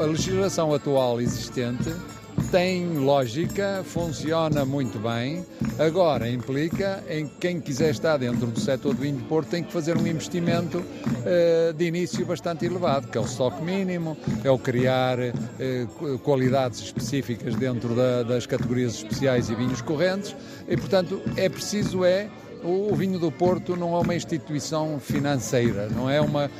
a 0.00 0.04
legislação 0.04 0.72
atual 0.74 1.20
existente 1.20 1.92
tem 2.50 2.98
lógica, 2.98 3.82
funciona 3.84 4.64
muito 4.64 4.98
bem. 4.98 5.44
Agora, 5.78 6.28
implica 6.28 7.02
em 7.08 7.30
quem 7.40 7.60
quiser 7.60 7.90
estar 7.90 8.16
dentro 8.16 8.46
do 8.46 8.58
setor 8.58 8.94
do 8.94 9.02
vinho 9.02 9.18
de 9.18 9.24
Porto 9.24 9.48
tem 9.48 9.62
que 9.62 9.72
fazer 9.72 9.96
um 9.96 10.06
investimento 10.06 10.78
uh, 10.78 11.72
de 11.72 11.84
início 11.84 12.24
bastante 12.24 12.64
elevado, 12.64 13.08
que 13.08 13.18
é 13.18 13.20
o 13.20 13.24
estoque 13.24 13.62
mínimo, 13.62 14.16
é 14.42 14.50
o 14.50 14.58
criar 14.58 15.18
uh, 15.18 16.18
qualidades 16.20 16.80
específicas 16.80 17.54
dentro 17.54 17.94
da, 17.94 18.22
das 18.22 18.46
categorias 18.46 18.94
especiais 18.94 19.50
e 19.50 19.54
vinhos 19.54 19.82
correntes 19.82 20.34
e, 20.66 20.76
portanto, 20.76 21.20
é 21.36 21.48
preciso 21.48 22.04
é 22.04 22.28
o 22.62 22.94
vinho 22.94 23.18
do 23.18 23.30
Porto 23.30 23.76
não 23.76 23.94
é 23.94 24.00
uma 24.00 24.14
instituição 24.14 24.98
financeira, 24.98 25.88
não 25.88 26.10
é 26.10 26.20
uma 26.20 26.44
eh, 26.44 26.50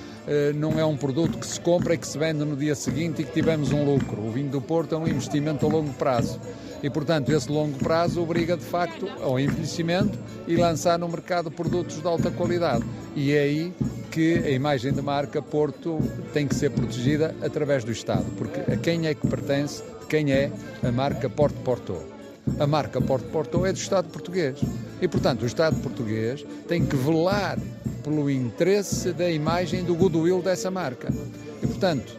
não 0.56 0.78
é 0.78 0.84
um 0.84 0.96
produto 0.96 1.38
que 1.38 1.46
se 1.46 1.60
compra 1.60 1.94
e 1.94 1.98
que 1.98 2.06
se 2.06 2.18
vende 2.18 2.44
no 2.44 2.56
dia 2.56 2.74
seguinte 2.74 3.22
e 3.22 3.24
que 3.24 3.32
tivemos 3.32 3.72
um 3.72 3.84
lucro. 3.84 4.20
O 4.20 4.30
vinho 4.30 4.50
do 4.50 4.60
Porto 4.60 4.94
é 4.94 4.98
um 4.98 5.06
investimento 5.06 5.64
a 5.66 5.68
longo 5.68 5.92
prazo. 5.94 6.38
E, 6.82 6.88
portanto, 6.88 7.30
esse 7.32 7.50
longo 7.50 7.76
prazo 7.78 8.22
obriga, 8.22 8.56
de 8.56 8.64
facto, 8.64 9.08
ao 9.20 9.38
envelhecimento 9.38 10.18
e 10.46 10.56
lançar 10.56 10.98
no 10.98 11.08
mercado 11.08 11.50
produtos 11.50 12.00
de 12.00 12.06
alta 12.06 12.30
qualidade. 12.30 12.84
E 13.16 13.32
é 13.32 13.40
aí 13.40 13.72
que 14.10 14.34
a 14.38 14.50
imagem 14.50 14.92
de 14.92 15.02
marca 15.02 15.42
Porto 15.42 15.98
tem 16.32 16.46
que 16.46 16.54
ser 16.54 16.70
protegida 16.70 17.34
através 17.42 17.84
do 17.84 17.90
Estado, 17.90 18.24
porque 18.36 18.60
a 18.72 18.76
quem 18.76 19.06
é 19.06 19.14
que 19.14 19.26
pertence, 19.26 19.82
quem 20.08 20.32
é 20.32 20.50
a 20.82 20.92
marca 20.92 21.28
Porto 21.28 21.56
Porto. 21.62 21.96
A 22.58 22.66
marca 22.66 23.00
Porto 23.00 23.26
Porto 23.26 23.66
é 23.66 23.72
do 23.72 23.78
Estado 23.78 24.08
português. 24.08 24.58
E, 25.00 25.08
portanto, 25.08 25.42
o 25.42 25.46
Estado 25.46 25.76
português 25.80 26.44
tem 26.66 26.84
que 26.84 26.96
velar 26.96 27.58
pelo 28.08 28.30
interesse 28.30 29.12
da 29.12 29.30
imagem 29.30 29.84
do 29.84 29.94
goodwill 29.94 30.40
dessa 30.40 30.70
marca. 30.70 31.12
E, 31.62 31.66
portanto, 31.66 32.16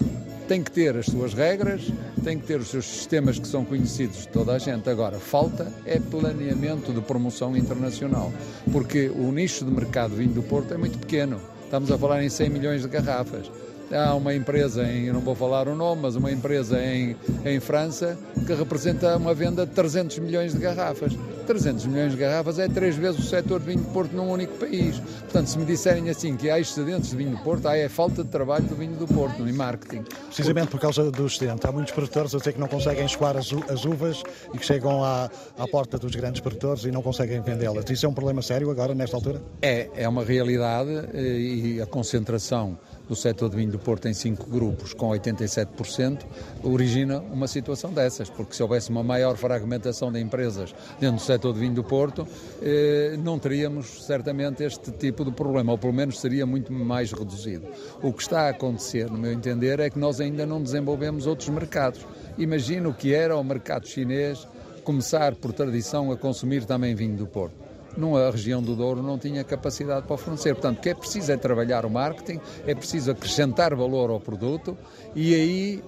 tem 0.47 0.63
que 0.63 0.71
ter 0.71 0.95
as 0.95 1.07
suas 1.07 1.33
regras, 1.33 1.81
tem 2.23 2.39
que 2.39 2.45
ter 2.45 2.59
os 2.59 2.67
seus 2.67 2.85
sistemas 2.85 3.39
que 3.39 3.47
são 3.47 3.65
conhecidos 3.65 4.19
de 4.21 4.27
toda 4.27 4.53
a 4.53 4.59
gente. 4.59 4.87
Agora, 4.89 5.17
falta 5.19 5.71
é 5.85 5.99
planeamento 5.99 6.93
de 6.93 7.01
promoção 7.01 7.57
internacional, 7.57 8.31
porque 8.71 9.09
o 9.09 9.31
nicho 9.31 9.65
de 9.65 9.71
mercado 9.71 10.15
vinho 10.15 10.31
do 10.31 10.43
Porto 10.43 10.73
é 10.73 10.77
muito 10.77 10.99
pequeno. 10.99 11.41
Estamos 11.63 11.91
a 11.91 11.97
falar 11.97 12.23
em 12.23 12.29
100 12.29 12.49
milhões 12.49 12.81
de 12.81 12.87
garrafas 12.87 13.49
há 13.91 14.13
uma 14.13 14.35
empresa, 14.35 14.83
em, 14.83 15.11
não 15.11 15.19
vou 15.19 15.35
falar 15.35 15.67
o 15.67 15.75
nome, 15.75 16.03
mas 16.03 16.15
uma 16.15 16.31
empresa 16.31 16.79
em, 16.79 17.15
em 17.43 17.59
França 17.59 18.17
que 18.45 18.53
representa 18.53 19.17
uma 19.17 19.33
venda 19.33 19.65
de 19.65 19.71
300 19.73 20.19
milhões 20.19 20.53
de 20.53 20.59
garrafas. 20.59 21.13
300 21.49 21.87
milhões 21.87 22.11
de 22.11 22.17
garrafas 22.19 22.59
é 22.59 22.67
três 22.67 22.95
vezes 22.95 23.19
o 23.19 23.23
setor 23.23 23.59
de 23.59 23.65
vinho 23.65 23.83
de 23.83 23.89
Porto 23.89 24.15
num 24.15 24.29
único 24.29 24.53
país. 24.57 24.99
Portanto, 24.99 25.47
se 25.47 25.57
me 25.57 25.65
disserem 25.65 26.07
assim 26.07 26.37
que 26.37 26.47
há 26.47 26.59
excedentes 26.59 27.09
de 27.09 27.15
vinho 27.15 27.35
de 27.35 27.41
Porto, 27.41 27.67
aí 27.67 27.81
é 27.81 27.89
falta 27.89 28.23
de 28.23 28.29
trabalho 28.29 28.65
do 28.65 28.75
vinho 28.75 28.95
do 28.95 29.07
Porto, 29.07 29.43
no 29.43 29.51
marketing. 29.51 30.03
Precisamente 30.27 30.67
por 30.67 30.79
causa 30.79 31.09
do 31.09 31.25
excedente. 31.25 31.65
Há 31.65 31.71
muitos 31.71 31.91
produtores 31.91 32.35
a 32.35 32.37
dizer 32.37 32.53
que 32.53 32.59
não 32.59 32.67
conseguem 32.67 33.03
escoar 33.03 33.35
as, 33.35 33.51
as 33.67 33.83
uvas 33.83 34.21
e 34.53 34.59
que 34.59 34.65
chegam 34.65 35.03
à, 35.03 35.27
à 35.57 35.67
porta 35.67 35.97
dos 35.97 36.15
grandes 36.15 36.39
produtores 36.39 36.83
e 36.83 36.91
não 36.91 37.01
conseguem 37.01 37.41
vendê-las. 37.41 37.89
Isso 37.89 38.05
é 38.05 38.09
um 38.09 38.13
problema 38.13 38.43
sério 38.43 38.69
agora, 38.69 38.93
nesta 38.93 39.17
altura? 39.17 39.41
É, 39.59 39.89
é 39.95 40.07
uma 40.07 40.23
realidade 40.23 40.91
eh, 41.15 41.39
e 41.39 41.81
a 41.81 41.87
concentração 41.87 42.77
do 43.09 43.15
setor 43.15 43.49
de 43.49 43.55
vinho 43.57 43.71
do 43.71 43.79
Porto 43.79 44.07
em 44.07 44.13
cinco 44.13 44.47
grupos 44.47 44.93
com 44.93 45.09
87%, 45.09 46.19
origina 46.63 47.19
uma 47.19 47.47
situação 47.47 47.91
dessas, 47.91 48.29
porque 48.29 48.53
se 48.53 48.61
houvesse 48.61 48.91
uma 48.91 49.03
maior 49.03 49.35
fragmentação 49.35 50.11
de 50.11 50.19
empresas 50.19 50.73
dentro 50.99 51.17
do 51.17 51.23
setor 51.23 51.53
de 51.53 51.59
vinho 51.59 51.73
do 51.73 51.83
Porto, 51.83 52.27
eh, 52.61 53.17
não 53.17 53.39
teríamos 53.39 54.05
certamente 54.05 54.63
este 54.63 54.91
tipo 54.91 55.25
de 55.25 55.31
problema, 55.31 55.71
ou 55.71 55.77
pelo 55.77 55.91
menos 55.91 56.19
seria 56.19 56.45
muito 56.45 56.71
mais 56.71 57.11
reduzido. 57.11 57.67
O 58.03 58.13
que 58.13 58.21
está 58.21 58.41
a 58.41 58.49
acontecer, 58.49 59.09
no 59.09 59.17
meu 59.17 59.33
entender, 59.33 59.79
é 59.79 59.89
que 59.89 59.97
nós 59.97 60.21
ainda 60.21 60.45
não 60.45 60.61
desenvolvemos 60.61 61.25
outros 61.25 61.49
mercados. 61.49 62.05
Imagino 62.37 62.93
que 62.93 63.13
era 63.13 63.35
o 63.35 63.43
mercado 63.43 63.87
chinês 63.87 64.47
começar, 64.83 65.33
por 65.35 65.51
tradição, 65.51 66.11
a 66.11 66.17
consumir 66.17 66.63
também 66.65 66.93
vinho 66.93 67.17
do 67.17 67.25
Porto 67.25 67.68
numa 67.99 68.31
região 68.31 68.61
do 68.61 68.75
Douro 68.75 69.03
não 69.03 69.17
tinha 69.17 69.43
capacidade 69.43 70.07
para 70.07 70.17
fornecer. 70.17 70.53
Portanto, 70.53 70.77
o 70.79 70.81
que 70.81 70.89
é 70.89 70.95
preciso 70.95 71.31
é 71.31 71.37
trabalhar 71.37 71.85
o 71.85 71.89
marketing, 71.89 72.39
é 72.65 72.73
preciso 72.73 73.11
acrescentar 73.11 73.75
valor 73.75 74.09
ao 74.09 74.19
produto 74.19 74.77
e 75.15 75.35
aí 75.35 75.83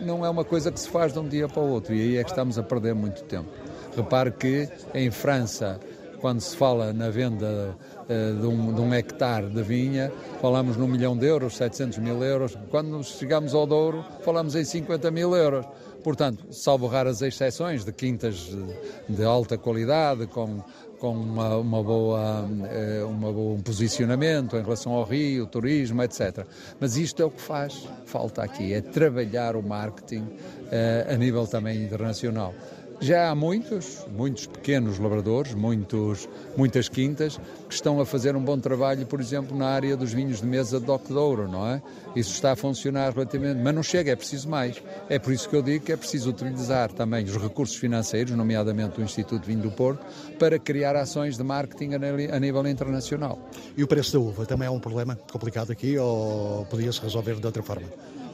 não 0.00 0.24
é 0.24 0.30
uma 0.30 0.44
coisa 0.44 0.70
que 0.70 0.78
se 0.78 0.88
faz 0.88 1.12
de 1.12 1.18
um 1.18 1.28
dia 1.28 1.48
para 1.48 1.62
o 1.62 1.68
outro 1.68 1.94
e 1.94 2.00
aí 2.00 2.16
é 2.16 2.24
que 2.24 2.30
estamos 2.30 2.58
a 2.58 2.62
perder 2.62 2.94
muito 2.94 3.22
tempo. 3.24 3.48
Repare 3.96 4.30
que 4.30 4.68
em 4.94 5.10
França, 5.10 5.80
quando 6.20 6.40
se 6.40 6.54
fala 6.56 6.92
na 6.92 7.08
venda 7.08 7.74
uh, 8.02 8.40
de, 8.40 8.46
um, 8.46 8.74
de, 8.74 8.80
um, 8.80 8.94
hectare 8.94 9.48
de 9.48 9.62
vinha, 9.62 10.12
falamos 10.40 10.76
num 10.76 10.86
milhão 10.86 11.16
de 11.16 11.26
euros, 11.26 11.56
700 11.56 11.98
mil 11.98 12.22
euros. 12.22 12.56
Quando 12.70 13.02
chegamos 13.02 13.54
ao 13.54 13.66
Douro, 13.66 14.04
falamos 14.22 14.54
em 14.54 14.64
50 14.64 15.10
mil 15.10 15.34
euros. 15.34 15.66
Portanto, 16.04 16.46
salvo 16.52 16.86
raras 16.86 17.20
exceções 17.20 17.84
de 17.84 17.92
quintas 17.92 18.36
de, 18.36 19.16
de 19.16 19.24
alta 19.24 19.58
qualidade, 19.58 20.26
com 20.28 20.62
com 20.98 21.12
uma, 21.12 21.56
uma 21.56 21.82
boa, 21.82 22.48
eh, 22.70 23.04
uma 23.04 23.32
boa, 23.32 23.54
um 23.54 23.60
posicionamento 23.60 24.56
em 24.56 24.62
relação 24.62 24.92
ao 24.92 25.04
Rio, 25.04 25.46
turismo, 25.46 26.02
etc. 26.02 26.46
Mas 26.80 26.96
isto 26.96 27.22
é 27.22 27.24
o 27.24 27.30
que 27.30 27.40
faz 27.40 27.86
falta 28.04 28.42
aqui, 28.42 28.72
é 28.72 28.80
trabalhar 28.80 29.56
o 29.56 29.62
marketing 29.62 30.22
uh, 30.22 31.12
a 31.12 31.16
nível 31.16 31.46
também 31.46 31.82
internacional. 31.82 32.54
Já 32.98 33.30
há 33.30 33.34
muitos, 33.34 34.06
muitos 34.10 34.46
pequenos 34.46 34.98
labradores, 34.98 35.52
muitos, 35.52 36.26
muitas 36.56 36.88
quintas, 36.88 37.38
que 37.68 37.74
estão 37.74 38.00
a 38.00 38.06
fazer 38.06 38.34
um 38.34 38.42
bom 38.42 38.58
trabalho, 38.58 39.04
por 39.04 39.20
exemplo, 39.20 39.56
na 39.56 39.66
área 39.66 39.96
dos 39.96 40.14
vinhos 40.14 40.40
de 40.40 40.46
mesa 40.46 40.80
de 40.80 40.86
Doc 40.86 41.06
Douro, 41.08 41.46
não 41.46 41.66
é? 41.66 41.82
Isso 42.16 42.32
está 42.32 42.52
a 42.52 42.56
funcionar 42.56 43.12
relativamente, 43.12 43.60
mas 43.62 43.74
não 43.74 43.82
chega, 43.82 44.12
é 44.12 44.16
preciso 44.16 44.48
mais. 44.48 44.82
É 45.10 45.18
por 45.18 45.32
isso 45.32 45.48
que 45.48 45.54
eu 45.54 45.62
digo 45.62 45.84
que 45.84 45.92
é 45.92 45.96
preciso 45.96 46.30
utilizar 46.30 46.90
também 46.90 47.24
os 47.24 47.36
recursos 47.36 47.76
financeiros, 47.76 48.32
nomeadamente 48.32 48.98
o 48.98 49.04
Instituto 49.04 49.44
Vinho 49.44 49.60
do 49.60 49.70
Porto, 49.70 50.04
para 50.38 50.58
criar 50.58 50.96
ações 50.96 51.36
de 51.36 51.42
marketing 51.42 51.90
a 52.32 52.40
nível 52.40 52.66
internacional. 52.66 53.38
E 53.76 53.84
o 53.84 53.86
preço 53.86 54.14
da 54.14 54.20
uva 54.20 54.46
também 54.46 54.68
é 54.68 54.70
um 54.70 54.80
problema 54.80 55.18
complicado 55.30 55.70
aqui 55.70 55.98
ou 55.98 56.64
podia-se 56.66 57.00
resolver 57.00 57.34
de 57.34 57.46
outra 57.46 57.62
forma? 57.62 57.86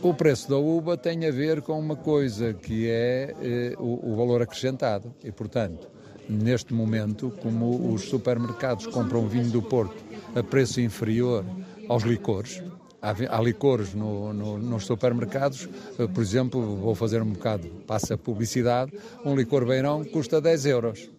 O 0.03 0.13
preço 0.13 0.51
da 0.51 0.57
uva 0.57 0.97
tem 0.97 1.25
a 1.27 1.31
ver 1.31 1.63
com 1.63 1.79
uma 1.79 1.95
coisa 1.95 2.53
que 2.53 2.89
é 2.89 3.37
eh, 3.41 3.75
o, 3.79 4.11
o, 4.11 4.17
valor 4.17 4.43
acrescentado. 4.43 5.15
E, 5.23 5.31
portanto, 5.31 5.89
neste 6.29 6.75
momento, 6.75 7.33
como 7.41 7.95
os 7.95 8.09
supermercados 8.09 8.89
compram 8.89 9.29
vinho 9.29 9.49
do 9.51 9.63
Porto 9.63 9.95
a 10.35 10.43
preço 10.43 10.81
inferior 10.81 11.45
aos 11.89 12.03
licores, 12.03 12.61
há, 13.01 13.41
licores 13.41 13.95
no, 13.95 14.33
no, 14.33 14.59
nos 14.59 14.87
supermercados, 14.87 15.69
eh, 15.97 16.09
por 16.09 16.21
exemplo, 16.21 16.77
vou 16.79 16.97
fazer 16.97 17.23
um 17.23 17.31
bocado, 17.31 17.69
passa 17.87 18.19
publicidade, 18.19 18.93
um 19.25 19.37
licor 19.37 19.65
beirão 19.65 20.05
custa 20.05 20.41
10 20.41 20.67
euros. 20.67 21.11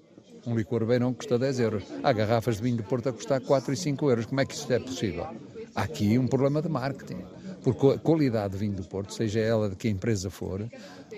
Um 0.45 0.57
licor 0.57 0.85
beirão 0.85 1.13
custa 1.13 1.39
10 1.39 1.59
euros. 1.61 1.83
Há 2.03 2.11
garrafas 2.11 2.57
de 2.57 2.63
vinho 2.63 2.75
do 2.75 2.83
Porto 2.83 3.07
a 3.07 3.13
custar 3.13 3.39
4 3.39 3.71
e 3.71 3.77
5 3.77 4.09
euros. 4.09 4.25
Como 4.25 4.41
é 4.41 4.45
que 4.45 4.53
isto 4.53 4.73
é 4.73 4.77
possível? 4.77 5.25
Há 5.73 5.83
aqui 5.83 6.19
um 6.19 6.27
problema 6.27 6.61
de 6.61 6.67
marketing. 6.67 7.23
Porque 7.63 7.87
a 7.87 7.97
qualidade 7.97 8.53
de 8.53 8.59
vinho 8.59 8.75
do 8.75 8.83
Porto, 8.83 9.13
seja 9.13 9.39
ela 9.39 9.69
de 9.69 9.75
que 9.75 9.87
empresa 9.87 10.29
for, 10.29 10.69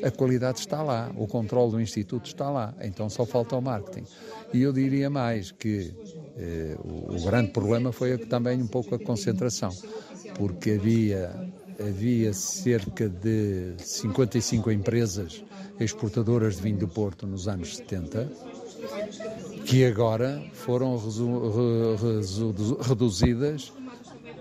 a 0.04 0.12
qualidade 0.12 0.60
está 0.60 0.84
lá, 0.84 1.12
o 1.18 1.28
controle 1.28 1.72
do 1.72 1.82
Instituto 1.82 2.28
está 2.28 2.50
lá, 2.50 2.74
então 2.82 3.10
só 3.10 3.25
falta 3.25 3.56
o 3.56 3.62
marketing. 3.62 4.06
E 4.54 4.62
eu 4.62 4.72
diria 4.72 5.10
mais 5.10 5.52
que 5.52 5.94
eh, 6.38 6.78
o, 6.84 7.16
o, 7.16 7.25
grande 7.25 7.52
problema 7.52 7.92
foi 7.92 8.18
também 8.18 8.62
um 8.62 8.68
pouco 8.68 8.94
a 8.94 9.00
concentração, 9.00 9.72
porque 10.36 10.72
havia, 10.72 11.52
havia 11.80 12.34
cerca 12.34 13.10
de 13.10 13.74
55 13.80 14.72
empresas 14.72 15.44
exportadoras 15.80 16.58
de 16.58 16.62
vinho 16.62 16.78
do 16.78 16.88
Porto 16.88 17.25
nos 17.25 17.48
anos 17.48 17.78
70, 17.78 18.32
que 19.66 19.84
agora 19.84 20.44
foram 20.54 20.98
reduzidas 22.88 23.74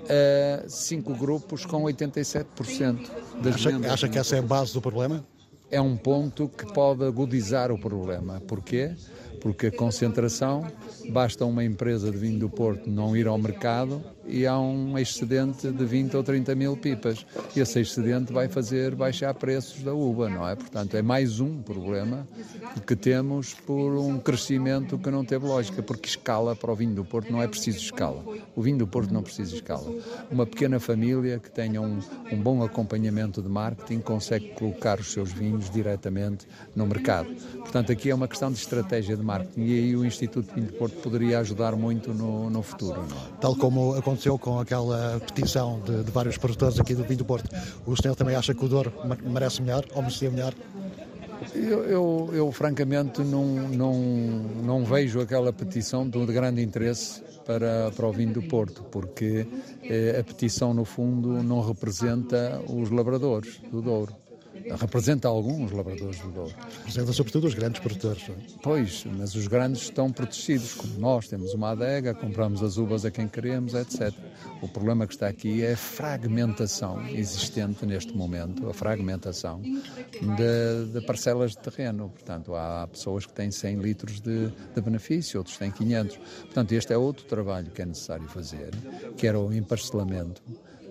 a 0.09 0.69
cinco 0.69 1.15
grupos 1.15 1.65
com 1.65 1.83
87% 1.83 3.09
das 3.43 3.55
acha, 3.55 3.71
vendas. 3.71 3.91
Acha 3.93 4.09
que 4.09 4.19
essa 4.19 4.37
é 4.37 4.39
a 4.39 4.43
base 4.43 4.73
do 4.73 4.81
problema? 4.81 5.25
É 5.71 5.81
um 5.81 5.97
ponto 5.97 6.49
que 6.49 6.67
pode 6.73 7.05
agudizar 7.05 7.73
o 7.73 7.79
problema. 7.79 8.41
Porquê? 8.47 8.93
Porque 8.95 9.24
a 9.67 9.71
concentração, 9.71 10.67
basta 11.11 11.45
uma 11.45 11.63
empresa 11.63 12.11
de 12.11 12.17
vinho 12.17 12.39
do 12.39 12.49
Porto 12.49 12.89
não 12.89 13.15
ir 13.15 13.27
ao 13.27 13.37
mercado 13.37 14.03
e 14.27 14.47
há 14.47 14.59
um 14.59 14.99
excedente 14.99 15.71
de 15.71 15.85
20 15.85 16.17
ou 16.17 16.23
30 16.23 16.55
mil 16.55 16.77
pipas. 16.79 17.27
E 17.55 17.61
esse 17.61 17.81
excedente 17.81 18.33
vai 18.33 18.49
fazer 18.49 18.95
baixar 18.95 19.35
preços 19.35 19.83
da 19.83 19.93
uva, 19.93 20.31
não 20.31 20.49
é? 20.49 20.57
Portanto, 20.57 20.97
é 20.97 21.03
mais 21.03 21.41
um 21.41 21.61
problema 21.61 22.27
que 22.87 22.97
temos 22.97 23.53
por 23.53 23.99
um 23.99 24.19
crescimento 24.19 24.97
que 24.97 25.11
não 25.11 25.25
teve 25.25 25.47
lógica, 25.47 25.83
porque 25.83 26.09
escala 26.09 26.57
para 26.57 26.73
o 26.73 26.75
vinho 26.75 26.95
do 26.95 27.05
Porto 27.05 27.31
não 27.31 27.43
é 27.43 27.47
preciso 27.47 27.79
escala. 27.79 28.25
O 28.57 28.63
vinho 28.63 28.79
do 28.79 28.87
Porto 28.87 29.13
não 29.13 29.23
precisa 29.23 29.55
escala. 29.55 29.93
Uma 30.31 30.47
pequena 30.47 30.81
família 30.81 31.39
que 31.39 31.51
tenha 31.51 31.83
um, 31.83 31.99
um 32.33 32.41
bom 32.41 32.63
acompanhamento 32.63 33.43
de 33.43 33.49
marketing 33.49 34.01
consegue 34.01 34.49
colocar 34.55 34.99
os 34.99 35.13
seus 35.13 35.31
vinhos 35.33 35.69
diretamente 35.69 36.47
no 36.75 36.87
mercado. 36.87 37.29
Portanto, 37.59 37.93
aqui 37.93 38.09
é 38.09 38.15
uma 38.15 38.27
questão 38.27 38.51
de 38.51 38.59
estratégia 38.59 39.17
de 39.17 39.23
marketing 39.23 39.34
e 39.57 39.79
aí 39.79 39.97
o 39.97 40.05
Instituto 40.05 40.55
Vinho 40.55 40.67
do 40.69 40.73
Porto 40.75 40.97
poderia 40.97 41.39
ajudar 41.41 41.75
muito 41.77 42.13
no, 42.13 42.51
no 42.51 42.63
futuro. 42.63 43.01
É? 43.01 43.41
Tal 43.41 43.57
como 43.57 43.95
aconteceu 43.95 44.39
com 44.39 44.59
aquela 44.59 45.21
petição 45.21 45.81
de, 45.81 46.05
de 46.05 46.11
vários 46.11 46.37
produtores 46.37 46.79
aqui 46.79 46.95
do 46.95 47.05
vinho 47.05 47.19
do 47.19 47.25
Porto. 47.25 47.49
O 47.87 47.97
senhor 47.97 48.15
também 48.15 48.37
acha 48.37 48.55
que 48.55 48.65
o 48.65 48.69
Douro 48.69 48.93
merece 49.25 49.63
melhor 49.63 49.85
ou 49.95 50.03
merecia 50.03 50.31
melhor? 50.31 50.55
Eu, 51.55 51.85
eu, 51.85 52.31
eu, 52.33 52.53
francamente 52.53 53.21
não, 53.23 53.45
não, 53.45 53.95
não 54.65 54.85
vejo 54.85 55.21
aquela 55.21 55.53
petição 55.53 56.09
de 56.09 56.25
grande 56.27 56.63
interesse 56.63 57.23
para, 57.45 57.91
para 57.91 58.07
o 58.07 58.13
vinho 58.13 58.33
do 58.33 58.43
Porto, 58.43 58.83
porque 58.85 59.47
eh, 59.83 60.17
a 60.19 60.25
petição, 60.25 60.73
no 60.73 60.85
fundo, 60.85 61.43
não 61.43 61.61
representa 61.61 62.63
os 62.69 62.91
labradores 62.91 63.61
do 63.71 63.83
Douro 63.83 64.24
representa 64.71 65.29
alguns 65.29 65.73
labradores 65.73 66.21
do 66.21 66.31
Douro. 66.31 66.55
Representa 66.79 67.13
sobretudo 67.13 67.47
os 67.47 67.55
grandes 67.55 67.81
produtores. 67.81 68.27
Não 68.29 68.35
é? 68.35 68.39
Pois, 68.63 69.05
mas 69.17 69.35
os 69.35 69.47
grandes 69.47 69.83
estão 69.83 70.11
protegidos, 70.11 70.75
como 70.75 70.99
nós 70.99 71.29
temos 71.29 71.53
uma 71.55 71.71
adega, 71.71 72.15
compramos 72.15 72.63
as 72.63 72.77
uvas 72.77 73.05
a 73.05 73.11
quem 73.11 73.29
queremos, 73.29 73.75
etc. 73.75 74.13
O 74.63 74.69
problema 74.69 75.07
que 75.07 75.15
está 75.15 75.29
aqui 75.29 75.63
é 75.63 75.73
a 75.73 75.77
fragmentação 75.77 77.07
existente 77.09 77.85
neste 77.85 78.17
momento, 78.17 78.69
a 78.69 78.75
fragmentação 78.75 79.61
de, 79.61 80.93
de 80.93 81.07
parcelas 81.07 81.53
de 81.53 81.59
terreno. 81.59 82.09
Portanto, 82.09 82.55
há 82.55 82.87
pessoas 82.87 83.27
que 83.27 83.33
têm 83.33 83.51
100 83.51 83.77
litros 83.77 84.21
de, 84.21 84.49
de 84.75 84.81
benefício, 84.81 85.39
outros 85.39 85.57
têm 85.57 85.71
500. 85.71 86.17
Portanto, 86.17 86.73
este 86.73 86.93
é 86.93 86.97
outro 86.97 87.25
trabalho 87.27 87.71
que 87.71 87.83
é 87.83 87.87
necessário 87.87 88.27
fazer, 88.29 88.71
que 89.17 89.27
era 89.27 89.39
o 89.39 89.53
emparcelamento 89.53 90.43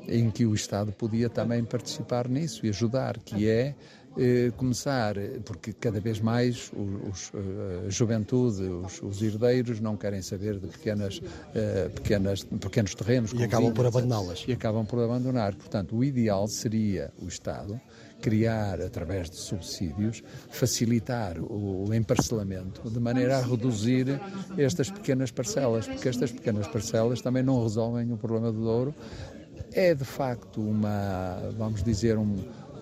em 0.08 0.30
que 0.30 0.46
o 0.46 0.54
Estado 0.54 0.92
podia 0.92 1.30
também 1.30 1.63
participar 1.63 2.28
nisso 2.28 2.66
e 2.66 2.70
ajudar, 2.70 3.18
que 3.20 3.48
é 3.48 3.76
eh, 4.16 4.52
começar, 4.58 5.16
porque 5.44 5.74
cada 5.74 6.00
vez 6.00 6.20
mais 6.20 6.72
os, 7.10 7.32
eh, 7.34 7.88
a 7.88 7.89
juventude, 7.89 8.62
os, 8.62 9.02
os, 9.02 9.22
herdeiros 9.24 9.80
não 9.80 9.98
querem 9.98 10.22
saber 10.22 10.60
de 10.60 10.68
pequenas, 10.68 11.20
eh, 11.56 11.89
pequenas, 11.96 12.44
pequenos 12.44 12.94
terrenos. 12.94 13.34
E 13.34 13.44
acabam 13.44 13.74
por 13.74 13.88
abandoná-las. 13.88 14.46
E 14.48 14.52
acabam 14.52 14.86
por 14.86 15.00
abandonar. 15.04 15.56
Portanto, 15.56 15.96
o 15.96 16.04
ideal 16.04 16.48
seria 16.48 17.12
o 17.20 17.28
Estado 17.28 17.82
criar, 18.22 18.80
através 18.82 19.30
de 19.30 19.36
subsídios, 19.36 20.24
facilitar 20.50 21.38
o, 21.39 21.89
o 21.89 21.94
emparcelamento, 21.94 22.89
de 22.89 23.00
maneira 23.00 23.38
a 23.38 23.42
reduzir 23.42 24.08
estas 24.58 24.89
pequenas 24.89 25.30
parcelas, 25.30 25.88
porque 25.88 26.08
estas 26.08 26.32
pequenas 26.32 26.68
parcelas 26.68 27.20
também 27.20 27.44
não 27.44 27.62
resolvem 27.62 28.13
o 28.13 28.18
problema 28.18 28.50
do 28.50 28.62
Douro, 28.62 28.96
é 29.72 29.94
de 29.94 30.06
facto 30.06 30.62
uma, 30.62 31.52
vamos 31.58 31.84
dizer, 31.84 32.18
um, 32.18 32.36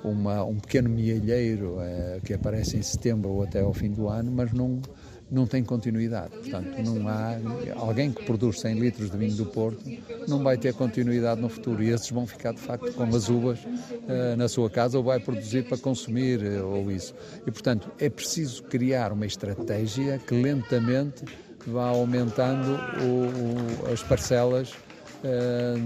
uma, 0.04 0.44
um 0.44 0.60
pequeno 0.60 0.90
mielheiro 0.90 1.78
é, 1.80 2.20
que 2.24 2.34
aparece 2.34 2.78
em 2.78 2.82
setembro 2.82 3.30
ou 3.30 3.44
até 3.44 3.62
ao 3.62 3.74
fim 3.74 3.92
do 3.92 4.08
ano, 4.08 4.32
mas 4.32 4.52
não, 4.52 4.82
não 5.30 5.48
tem 5.48 5.64
continuidade. 5.64 6.32
Portanto, 6.32 6.82
não 6.84 7.08
há 7.08 7.38
alguém 7.76 8.12
que 8.12 8.26
produz 8.26 8.60
100 8.60 8.80
litros 8.80 9.10
de 9.10 9.18
vinho 9.18 9.36
do 9.36 9.46
Porto 9.46 9.82
não 10.28 10.44
vai 10.44 10.58
ter 10.58 10.74
continuidade 10.74 11.40
no 11.40 11.50
futuro 11.50 11.82
e 11.82 11.90
esses 11.90 12.10
vão 12.10 12.28
ficar 12.28 12.54
de 12.54 12.60
facto 12.60 12.92
com 12.94 13.04
as 13.04 13.30
uvas 13.30 13.60
uh, 13.60 14.36
na 14.38 14.48
sua 14.48 14.70
casa 14.70 14.98
ou 14.98 15.04
vai 15.04 15.20
produzir 15.20 15.64
para 15.64 15.78
consumir 15.78 16.42
uh, 16.44 16.68
ou 16.68 16.92
isso. 16.92 17.16
E 17.46 17.52
portanto, 17.52 17.90
é 17.98 18.10
preciso 18.10 18.64
criar 18.64 19.14
uma 19.14 19.26
estratégia 19.26 20.20
que 20.20 20.34
lentamente 20.34 21.24
vá 21.66 21.88
aumentando 21.88 22.72
o, 23.02 23.88
o, 23.88 23.94
as 23.94 24.02
parcelas 24.04 24.74
eh, 24.74 24.91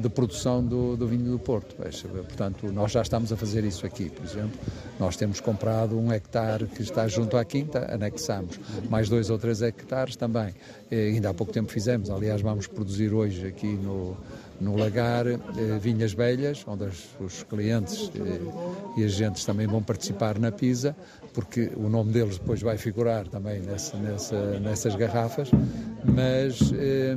de 0.02 0.10
produção 0.10 0.64
do, 0.64 0.96
do, 0.96 1.08
vinho 1.08 1.32
do 1.32 1.40
Porto. 1.40 1.76
Portanto, 1.76 2.72
nós 2.72 2.92
já 2.92 3.02
estamos 3.02 3.32
a 3.34 3.38
fazer 3.38 3.64
isso 3.66 3.86
aqui, 3.86 4.10
por 4.10 4.24
exemplo. 4.24 4.58
Nós 5.00 5.18
temos 5.18 5.42
comprado 5.42 6.00
um 6.00 6.12
hectare 6.12 6.66
que 6.68 6.82
está 6.82 7.08
junto 7.08 7.36
à 7.36 7.44
quinta, 7.44 7.94
anexamos. 7.94 8.60
Mais 8.90 9.10
dois 9.10 9.30
ou 9.30 9.38
três 9.38 9.62
hectares 9.62 10.16
também. 10.16 10.54
E 10.90 10.96
ainda 10.96 11.30
há 11.30 11.34
pouco 11.34 11.52
tempo 11.52 11.72
fizemos, 11.72 12.10
aliás, 12.10 12.42
vamos 12.42 12.68
produzir 12.68 13.14
hoje 13.14 13.48
aqui 13.48 13.68
no, 13.68 14.16
no 14.60 14.76
Lagar 14.76 15.28
eh, 15.28 15.40
vinhas 15.80 16.14
velhas, 16.14 16.64
onde 16.68 16.86
as, 16.86 17.08
os 17.20 17.44
clientes 17.44 18.12
eh, 18.16 19.00
e 19.00 19.04
agentes 19.04 19.46
também 19.46 19.68
vão 19.68 19.82
participar 19.84 20.40
na 20.40 20.52
PISA, 20.52 20.96
porque 21.34 21.72
o 21.76 21.90
nome 21.90 22.14
deles 22.14 22.38
depois 22.38 22.62
vai 22.62 22.78
figurar 22.78 23.28
também 23.28 23.60
nessa, 23.62 23.98
nessa, 23.98 24.60
nessas 24.60 24.96
garrafas, 24.96 25.52
mas 26.04 26.72
eh, 26.74 27.16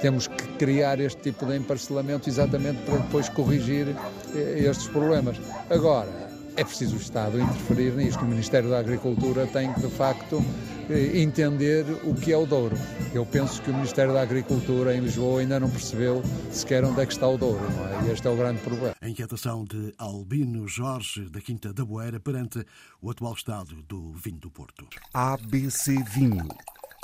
temos 0.00 0.26
que 0.28 0.46
criar 0.58 1.00
este 1.00 1.22
tipo 1.22 1.46
de 1.46 1.56
emparcelamento 1.56 2.28
exatamente 2.28 2.82
para 2.82 2.98
depois 2.98 3.28
corrigir 3.28 3.88
eh, 4.34 4.64
estes 4.68 4.86
problemas. 4.88 5.36
Agora, 5.68 6.23
é 6.56 6.64
preciso 6.64 6.96
o 6.96 6.98
Estado 6.98 7.40
interferir 7.40 7.92
nisto. 7.92 8.24
O 8.24 8.28
Ministério 8.28 8.70
da 8.70 8.78
Agricultura 8.78 9.46
tem 9.46 9.72
que, 9.72 9.80
de 9.80 9.90
facto, 9.90 10.42
eh, 10.88 11.20
entender 11.20 11.84
o 12.04 12.14
que 12.14 12.32
é 12.32 12.36
o 12.36 12.46
Douro. 12.46 12.76
Eu 13.12 13.24
penso 13.24 13.60
que 13.62 13.70
o 13.70 13.74
Ministério 13.74 14.12
da 14.12 14.22
Agricultura 14.22 14.94
em 14.94 15.00
Lisboa 15.00 15.40
ainda 15.40 15.58
não 15.58 15.70
percebeu 15.70 16.22
sequer 16.50 16.84
onde 16.84 17.00
é 17.00 17.06
que 17.06 17.12
está 17.12 17.28
o 17.28 17.36
Douro, 17.36 17.60
não 17.72 17.88
é? 17.88 18.08
E 18.08 18.12
este 18.12 18.26
é 18.26 18.30
o 18.30 18.36
grande 18.36 18.60
problema. 18.60 18.94
A 19.00 19.08
inquietação 19.08 19.64
de 19.64 19.92
Albino 19.98 20.68
Jorge, 20.68 21.28
da 21.30 21.40
Quinta 21.40 21.72
da 21.72 21.84
Boeira, 21.84 22.20
perante 22.20 22.64
o 23.00 23.10
atual 23.10 23.34
estado 23.34 23.82
do 23.88 24.12
vinho 24.12 24.38
do 24.38 24.50
Porto. 24.50 24.86
ABC 25.12 26.02
Vinho. 26.14 26.48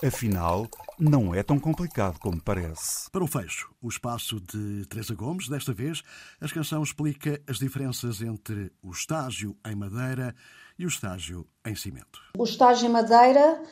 Afinal, 0.03 0.67
não 0.99 1.35
é 1.35 1.43
tão 1.43 1.61
complicado 1.61 2.19
como 2.19 2.43
parece. 2.43 3.11
Para 3.11 3.23
o 3.23 3.27
fecho, 3.27 3.71
o 3.83 3.89
espaço 3.89 4.41
de 4.41 4.87
Teresa 4.87 5.15
Gomes, 5.15 5.47
desta 5.47 5.75
vez, 5.75 6.03
a 6.41 6.49
canção 6.49 6.83
explica 6.83 7.39
as 7.47 7.59
diferenças 7.59 8.23
entre 8.23 8.73
o 8.83 8.91
estágio 8.93 9.55
em 9.67 9.75
madeira 9.75 10.35
e 10.79 10.87
o 10.87 10.89
estágio 10.89 11.47
em 11.67 11.75
cimento. 11.75 12.19
O 12.39 12.45
estágio 12.45 12.87
em 12.87 12.91
madeira, 12.91 13.63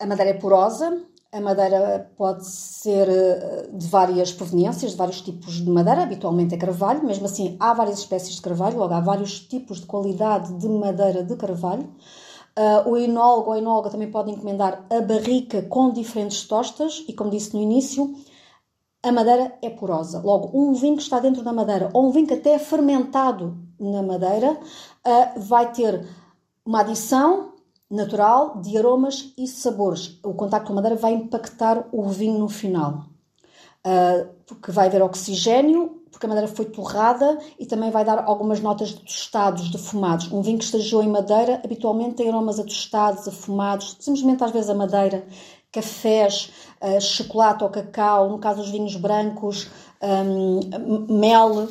a 0.00 0.06
madeira 0.06 0.32
é 0.32 0.34
porosa, 0.34 1.06
a 1.32 1.40
madeira 1.40 2.10
pode 2.16 2.44
ser 2.48 3.08
eh, 3.08 3.68
de 3.72 3.86
várias 3.86 4.32
proveniências, 4.32 4.90
de 4.90 4.96
vários 4.96 5.20
tipos 5.20 5.54
de 5.54 5.70
madeira, 5.70 6.02
habitualmente 6.02 6.52
é 6.52 6.58
carvalho, 6.58 7.04
mesmo 7.04 7.26
assim 7.26 7.56
há 7.60 7.72
várias 7.72 8.00
espécies 8.00 8.34
de 8.34 8.42
carvalho, 8.42 8.76
logo 8.76 8.92
há 8.92 9.00
vários 9.00 9.38
tipos 9.38 9.80
de 9.80 9.86
qualidade 9.86 10.52
de 10.54 10.68
madeira 10.68 11.22
de 11.22 11.36
carvalho. 11.36 11.94
Uh, 12.58 12.88
o 12.88 12.96
enólogo 12.96 13.50
ou 13.50 13.56
enóloga 13.56 13.90
também 13.90 14.10
pode 14.10 14.30
encomendar 14.30 14.86
a 14.90 15.00
barrica 15.00 15.60
com 15.62 15.92
diferentes 15.92 16.44
tostas 16.44 17.04
e, 17.06 17.12
como 17.12 17.30
disse 17.30 17.54
no 17.54 17.60
início, 17.60 18.14
a 19.02 19.12
madeira 19.12 19.56
é 19.60 19.68
porosa. 19.68 20.22
Logo, 20.22 20.58
um 20.58 20.72
vinho 20.72 20.96
que 20.96 21.02
está 21.02 21.20
dentro 21.20 21.42
da 21.42 21.52
madeira 21.52 21.90
ou 21.92 22.08
um 22.08 22.10
vinho 22.10 22.26
que 22.26 22.34
até 22.34 22.54
é 22.54 22.58
fermentado 22.58 23.56
na 23.78 24.02
madeira, 24.02 24.52
uh, 24.52 25.40
vai 25.40 25.70
ter 25.70 26.08
uma 26.64 26.80
adição 26.80 27.52
natural 27.90 28.60
de 28.60 28.76
aromas 28.76 29.32
e 29.36 29.46
sabores. 29.46 30.18
O 30.24 30.34
contacto 30.34 30.66
com 30.66 30.72
a 30.72 30.76
madeira 30.76 30.96
vai 30.96 31.12
impactar 31.12 31.86
o 31.92 32.08
vinho 32.08 32.38
no 32.38 32.48
final, 32.48 33.04
uh, 33.86 34.28
porque 34.46 34.72
vai 34.72 34.88
haver 34.88 35.02
oxigênio, 35.02 36.02
porque 36.10 36.26
a 36.26 36.28
madeira 36.28 36.48
foi 36.48 36.64
torrada 36.64 37.38
e 37.58 37.66
também 37.66 37.90
vai 37.90 38.04
dar 38.04 38.24
algumas 38.24 38.60
notas 38.60 38.88
de 38.88 39.00
tostados, 39.00 39.70
de 39.70 39.78
fumados. 39.78 40.30
Um 40.32 40.42
vinho 40.42 40.58
que 40.58 40.64
estagiou 40.64 41.02
em 41.02 41.08
madeira 41.08 41.60
habitualmente 41.64 42.16
tem 42.16 42.28
aromas 42.28 42.58
a 42.58 42.64
tostados, 42.64 43.28
a 43.28 43.32
fumados, 43.32 43.96
simplesmente 44.00 44.42
às 44.42 44.50
vezes 44.50 44.70
a 44.70 44.74
madeira, 44.74 45.26
cafés, 45.70 46.50
uh, 46.80 47.00
chocolate 47.00 47.62
ou 47.62 47.70
cacau, 47.70 48.28
no 48.28 48.38
caso 48.38 48.62
dos 48.62 48.70
vinhos 48.70 48.96
brancos, 48.96 49.70
um, 50.02 51.18
mel. 51.18 51.68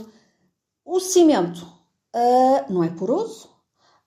O 0.86 1.00
cimento 1.00 1.66
uh, 2.16 2.72
não 2.72 2.84
é 2.84 2.90
poroso 2.90 3.50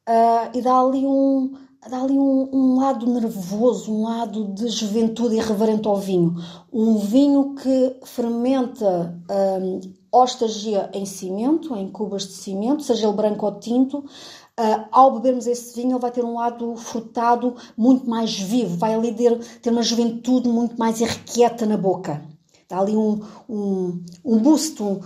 uh, 0.09 0.57
e 0.57 0.63
dá 0.63 0.79
ali 0.79 1.05
um 1.05 1.68
dá 1.87 2.03
ali 2.03 2.19
um, 2.19 2.49
um, 2.53 2.79
lado 2.79 3.07
nervoso, 3.07 3.93
um 3.93 4.03
lado 4.05 4.49
de 4.49 4.69
juventude 4.69 5.37
irreverente 5.37 5.87
ao 5.87 5.97
vinho. 5.97 6.35
Um 6.73 6.97
vinho 6.97 7.55
que 7.55 7.97
fermenta 8.05 9.15
um, 9.31 9.81
ou 10.11 10.25
estagia 10.25 10.91
em 10.93 11.05
cimento, 11.05 11.77
em 11.77 11.91
cubas 11.91 12.27
de 12.27 12.33
cimento, 12.33 12.83
seja 12.83 13.09
ele 13.09 13.13
branco 13.13 13.47
ou 13.47 13.59
tinto. 13.61 13.99
Uh, 13.99 14.89
ao 14.91 15.13
bebermos 15.13 15.47
esse 15.47 15.77
vinho, 15.77 15.93
ele 15.93 16.01
vai 16.01 16.11
ter 16.11 16.25
um 16.25 16.35
lado 16.35 16.75
frutado 16.77 17.55
muito 17.77 18.11
mais 18.11 18.37
vivo, 18.37 18.77
vai 18.77 18.93
ali 18.93 19.15
ter, 19.15 19.39
ter 19.61 19.71
uma 19.71 19.83
juventude 19.83 20.49
muito 20.49 20.77
mais 20.77 21.01
irrequieta 21.01 21.65
na 21.65 21.77
boca. 21.77 22.38
Dá 22.69 22.81
ali 22.81 22.95
um, 22.95 23.25
um, 23.49 24.05
um 24.23 24.43
boost, 24.43 24.83
um, 24.83 24.99